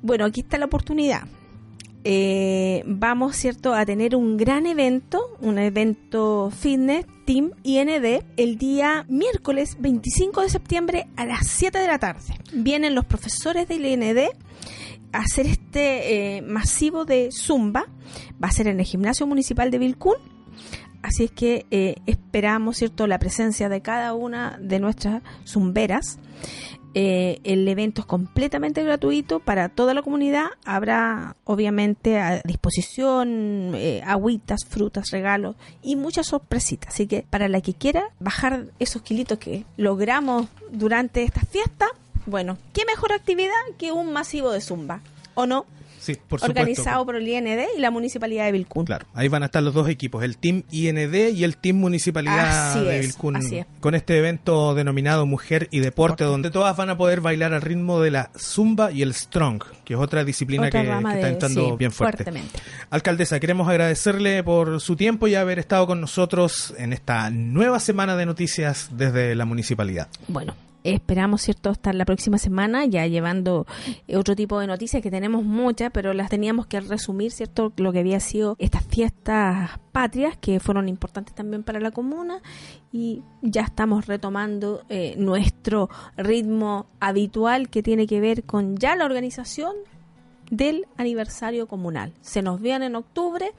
Bueno, 0.00 0.26
aquí 0.26 0.42
está 0.42 0.58
la 0.58 0.66
oportunidad. 0.66 1.22
Eh, 2.04 2.82
vamos, 2.86 3.34
¿cierto?, 3.34 3.74
a 3.74 3.86
tener 3.86 4.14
un 4.14 4.36
gran 4.36 4.66
evento, 4.66 5.36
un 5.40 5.58
evento 5.58 6.50
fitness, 6.50 7.06
Team 7.24 7.52
IND, 7.62 8.22
el 8.36 8.58
día 8.58 9.06
miércoles 9.08 9.78
25 9.80 10.42
de 10.42 10.48
septiembre 10.50 11.06
a 11.16 11.24
las 11.24 11.46
7 11.46 11.78
de 11.78 11.86
la 11.86 11.98
tarde. 11.98 12.38
Vienen 12.52 12.94
los 12.94 13.06
profesores 13.06 13.66
del 13.66 13.86
IND 13.86 14.18
hacer 15.12 15.46
este 15.46 16.36
eh, 16.36 16.42
masivo 16.42 17.04
de 17.04 17.30
zumba. 17.32 17.86
Va 18.42 18.48
a 18.48 18.52
ser 18.52 18.66
en 18.66 18.80
el 18.80 18.86
gimnasio 18.86 19.26
municipal 19.26 19.70
de 19.70 19.78
Vilcún. 19.78 20.16
Así 21.02 21.24
es 21.24 21.30
que 21.30 21.66
eh, 21.70 21.96
esperamos, 22.06 22.78
¿cierto?, 22.78 23.06
la 23.06 23.18
presencia 23.18 23.68
de 23.68 23.82
cada 23.82 24.14
una 24.14 24.58
de 24.60 24.80
nuestras 24.80 25.22
zumberas. 25.46 26.18
Eh, 26.94 27.40
el 27.44 27.66
evento 27.66 28.02
es 28.02 28.06
completamente 28.06 28.82
gratuito 28.82 29.40
para 29.40 29.68
toda 29.68 29.94
la 29.94 30.02
comunidad. 30.02 30.46
Habrá, 30.64 31.36
obviamente, 31.44 32.18
a 32.18 32.40
disposición 32.44 33.74
agüitas, 34.06 34.60
frutas, 34.68 35.10
regalos 35.10 35.56
y 35.82 35.96
muchas 35.96 36.28
sorpresitas. 36.28 36.94
Así 36.94 37.06
que 37.06 37.26
para 37.28 37.48
la 37.48 37.60
que 37.60 37.74
quiera 37.74 38.04
bajar 38.20 38.66
esos 38.78 39.02
kilitos 39.02 39.38
que 39.38 39.64
logramos 39.76 40.46
durante 40.70 41.22
esta 41.24 41.40
fiesta, 41.40 41.86
bueno, 42.26 42.56
¿qué 42.72 42.84
mejor 42.86 43.12
actividad 43.12 43.52
que 43.78 43.92
un 43.92 44.12
masivo 44.12 44.50
de 44.50 44.60
zumba? 44.60 45.00
¿O 45.34 45.46
no? 45.46 45.66
Sí, 46.04 46.18
por 46.28 46.44
organizado 46.44 47.06
por 47.06 47.16
el 47.16 47.26
IND 47.26 47.64
y 47.78 47.80
la 47.80 47.90
Municipalidad 47.90 48.44
de 48.44 48.52
Vilcún. 48.52 48.84
Claro, 48.84 49.06
ahí 49.14 49.28
van 49.28 49.42
a 49.42 49.46
estar 49.46 49.62
los 49.62 49.72
dos 49.72 49.88
equipos, 49.88 50.22
el 50.22 50.36
Team 50.36 50.64
IND 50.70 51.14
y 51.14 51.44
el 51.44 51.56
Team 51.56 51.78
Municipalidad 51.78 52.74
de 52.74 53.00
Vilcún, 53.00 53.40
con 53.80 53.94
este 53.94 54.18
evento 54.18 54.74
denominado 54.74 55.24
Mujer 55.24 55.66
y 55.70 55.80
Deporte, 55.80 56.24
donde 56.24 56.50
todas 56.50 56.76
van 56.76 56.90
a 56.90 56.98
poder 56.98 57.22
bailar 57.22 57.54
al 57.54 57.62
ritmo 57.62 58.02
de 58.02 58.10
la 58.10 58.30
Zumba 58.38 58.92
y 58.92 59.00
el 59.00 59.14
Strong, 59.14 59.62
que 59.82 59.94
es 59.94 59.98
otra 59.98 60.24
disciplina 60.24 60.70
que, 60.70 60.82
está 60.82 61.28
entrando 61.30 61.78
bien 61.78 61.90
fuerte. 61.90 62.30
Alcaldesa, 62.90 63.40
queremos 63.40 63.66
agradecerle 63.66 64.42
por 64.42 64.82
su 64.82 64.96
tiempo 64.96 65.26
y 65.26 65.36
haber 65.36 65.58
estado 65.58 65.86
con 65.86 66.02
nosotros 66.02 66.74
en 66.76 66.92
esta 66.92 67.30
nueva 67.30 67.80
semana 67.80 68.14
de 68.14 68.26
noticias 68.26 68.90
desde 68.92 69.34
la 69.34 69.46
Municipalidad. 69.46 70.08
Bueno, 70.28 70.54
Esperamos, 70.84 71.40
¿cierto?, 71.40 71.70
estar 71.70 71.94
la 71.94 72.04
próxima 72.04 72.38
semana 72.38 72.84
ya 72.84 73.06
llevando 73.06 73.66
eh, 74.06 74.16
otro 74.16 74.36
tipo 74.36 74.60
de 74.60 74.66
noticias 74.66 75.02
que 75.02 75.10
tenemos 75.10 75.42
muchas, 75.42 75.90
pero 75.92 76.12
las 76.12 76.28
teníamos 76.28 76.66
que 76.66 76.80
resumir, 76.80 77.32
¿cierto?, 77.32 77.72
lo 77.78 77.90
que 77.90 78.00
había 78.00 78.20
sido 78.20 78.54
estas 78.58 78.84
fiestas 78.84 79.70
patrias 79.92 80.36
que 80.36 80.60
fueron 80.60 80.88
importantes 80.88 81.34
también 81.34 81.62
para 81.62 81.80
la 81.80 81.90
comuna 81.90 82.42
y 82.92 83.22
ya 83.42 83.62
estamos 83.62 84.06
retomando 84.06 84.82
eh, 84.88 85.14
nuestro 85.16 85.88
ritmo 86.16 86.86
habitual 87.00 87.70
que 87.70 87.82
tiene 87.82 88.06
que 88.06 88.20
ver 88.20 88.44
con 88.44 88.76
ya 88.76 88.94
la 88.94 89.04
organización 89.04 89.74
del 90.56 90.86
aniversario 90.96 91.66
comunal. 91.66 92.12
Se 92.20 92.42
nos 92.42 92.60
viene 92.60 92.86
en 92.86 92.96
octubre 92.96 93.52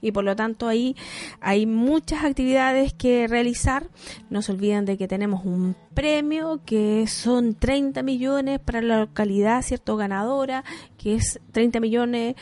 y 0.00 0.12
por 0.12 0.24
lo 0.24 0.36
tanto 0.36 0.68
ahí 0.68 0.96
hay 1.40 1.66
muchas 1.66 2.24
actividades 2.24 2.92
que 2.92 3.26
realizar. 3.28 3.88
No 4.30 4.42
se 4.42 4.52
olviden 4.52 4.84
de 4.84 4.96
que 4.96 5.08
tenemos 5.08 5.44
un 5.44 5.74
premio 5.94 6.60
que 6.64 7.06
son 7.06 7.54
30 7.54 8.02
millones 8.02 8.60
para 8.60 8.80
la 8.82 9.00
localidad, 9.00 9.62
¿cierto? 9.62 9.96
Ganadora, 9.96 10.64
que 10.98 11.14
es 11.14 11.40
30 11.52 11.80
millones 11.80 12.36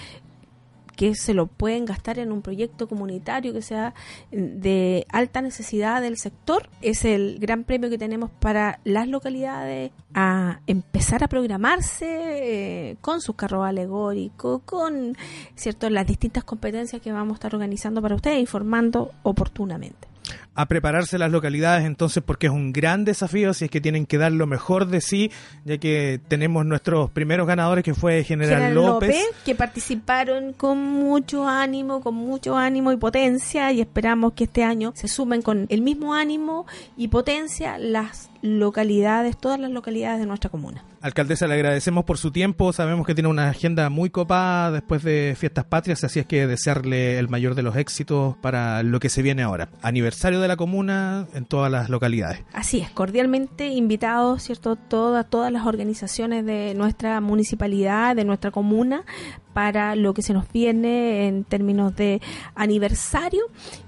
que 1.00 1.14
se 1.14 1.32
lo 1.32 1.46
pueden 1.46 1.86
gastar 1.86 2.18
en 2.18 2.30
un 2.30 2.42
proyecto 2.42 2.86
comunitario 2.86 3.54
que 3.54 3.62
sea 3.62 3.94
de 4.30 5.06
alta 5.08 5.40
necesidad 5.40 6.02
del 6.02 6.18
sector. 6.18 6.68
Es 6.82 7.06
el 7.06 7.38
gran 7.38 7.64
premio 7.64 7.88
que 7.88 7.96
tenemos 7.96 8.30
para 8.30 8.80
las 8.84 9.08
localidades 9.08 9.92
a 10.12 10.60
empezar 10.66 11.24
a 11.24 11.28
programarse 11.28 12.90
eh, 12.90 12.96
con 13.00 13.22
sus 13.22 13.34
carros 13.34 13.64
alegóricos, 13.64 14.60
con 14.66 15.16
cierto 15.54 15.88
las 15.88 16.06
distintas 16.06 16.44
competencias 16.44 17.00
que 17.00 17.12
vamos 17.12 17.32
a 17.32 17.36
estar 17.36 17.54
organizando 17.54 18.02
para 18.02 18.14
ustedes, 18.14 18.38
informando 18.38 19.10
oportunamente. 19.22 20.09
A 20.54 20.66
prepararse 20.66 21.18
las 21.18 21.30
localidades 21.30 21.84
entonces 21.84 22.22
porque 22.24 22.48
es 22.48 22.52
un 22.52 22.72
gran 22.72 23.04
desafío 23.04 23.54
si 23.54 23.66
es 23.66 23.70
que 23.70 23.80
tienen 23.80 24.06
que 24.06 24.18
dar 24.18 24.32
lo 24.32 24.46
mejor 24.46 24.86
de 24.86 25.00
sí, 25.00 25.30
ya 25.64 25.78
que 25.78 26.20
tenemos 26.28 26.66
nuestros 26.66 27.10
primeros 27.10 27.46
ganadores 27.46 27.84
que 27.84 27.94
fue 27.94 28.24
General, 28.24 28.54
General 28.54 28.74
López. 28.74 29.08
López, 29.08 29.26
que 29.44 29.54
participaron 29.54 30.52
con 30.52 30.78
mucho 30.78 31.46
ánimo, 31.46 32.00
con 32.00 32.14
mucho 32.14 32.56
ánimo 32.56 32.92
y 32.92 32.96
potencia 32.96 33.72
y 33.72 33.80
esperamos 33.80 34.32
que 34.34 34.44
este 34.44 34.64
año 34.64 34.92
se 34.94 35.08
sumen 35.08 35.42
con 35.42 35.66
el 35.68 35.82
mismo 35.82 36.14
ánimo 36.14 36.66
y 36.96 37.08
potencia 37.08 37.78
las 37.78 38.30
localidades, 38.42 39.36
todas 39.36 39.58
las 39.60 39.70
localidades 39.70 40.20
de 40.20 40.26
nuestra 40.26 40.50
comuna. 40.50 40.84
Alcaldesa, 41.00 41.46
le 41.46 41.54
agradecemos 41.54 42.04
por 42.04 42.18
su 42.18 42.30
tiempo. 42.30 42.72
Sabemos 42.72 43.06
que 43.06 43.14
tiene 43.14 43.28
una 43.28 43.48
agenda 43.48 43.88
muy 43.88 44.10
copada 44.10 44.70
después 44.70 45.02
de 45.02 45.34
Fiestas 45.38 45.64
Patrias, 45.64 46.04
así 46.04 46.20
es 46.20 46.26
que 46.26 46.46
desearle 46.46 47.18
el 47.18 47.28
mayor 47.28 47.54
de 47.54 47.62
los 47.62 47.76
éxitos 47.76 48.36
para 48.38 48.82
lo 48.82 49.00
que 49.00 49.08
se 49.08 49.22
viene 49.22 49.42
ahora. 49.42 49.70
Aniversario 49.82 50.40
de 50.40 50.48
la 50.48 50.56
comuna 50.56 51.26
en 51.34 51.46
todas 51.46 51.70
las 51.72 51.88
localidades. 51.88 52.42
Así 52.52 52.80
es, 52.80 52.90
cordialmente 52.90 53.68
invitados, 53.68 54.42
¿cierto? 54.42 54.76
Todas, 54.76 55.28
todas 55.28 55.50
las 55.52 55.66
organizaciones 55.66 56.44
de 56.44 56.74
nuestra 56.74 57.20
municipalidad, 57.20 58.14
de 58.14 58.24
nuestra 58.24 58.50
comuna, 58.50 59.04
para 59.52 59.96
lo 59.96 60.14
que 60.14 60.22
se 60.22 60.32
nos 60.32 60.50
viene 60.52 61.26
en 61.26 61.44
términos 61.44 61.94
de 61.96 62.20
aniversario 62.54 63.42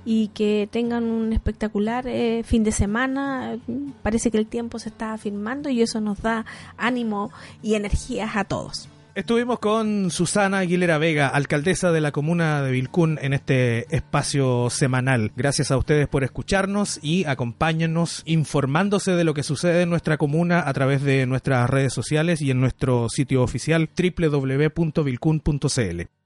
y 0.05 0.29
que 0.29 0.69
tengan 0.71 1.05
un 1.05 1.33
espectacular 1.33 2.07
eh, 2.07 2.43
fin 2.45 2.65
de 2.65 2.73
semana. 2.73 3.59
Parece 4.03 4.31
que 4.31 4.39
el 4.39 4.47
tiempo 4.47 4.79
se 4.79 4.89
está 4.89 5.13
afirmando 5.13 5.69
y 5.69 5.83
eso 5.83 6.01
nos 6.01 6.21
da 6.23 6.45
ánimo 6.77 7.31
y 7.63 7.75
energías 7.75 8.37
a 8.37 8.45
todos. 8.45 8.89
Estuvimos 9.15 9.59
con 9.59 10.11
Susana 10.11 10.61
Aguilera 10.61 10.97
Vega, 10.97 11.29
alcaldesa 11.29 11.93
de 11.93 12.01
la 12.01 12.13
comuna 12.13 12.63
de 12.63 12.73
Vilcún, 12.73 13.19
en 13.21 13.35
este 13.35 13.95
espacio 13.95 14.71
semanal. 14.71 15.33
Gracias 15.37 15.71
a 15.71 15.77
ustedes 15.77 16.09
por 16.09 16.25
escucharnos 16.25 16.99
y 17.03 17.27
acompáñennos 17.27 18.23
informándose 18.25 19.13
de 19.13 19.25
lo 19.25 19.35
que 19.35 19.43
sucede 19.43 19.83
en 19.83 19.91
nuestra 19.91 20.17
comuna 20.17 20.67
a 20.67 20.73
través 20.73 21.03
de 21.03 21.27
nuestras 21.27 21.69
redes 21.69 21.93
sociales 21.93 22.41
y 22.41 22.51
en 22.51 22.61
nuestro 22.61 23.11
sitio 23.11 23.43
oficial 23.43 23.91
www.vilcún.cl. 23.95 26.22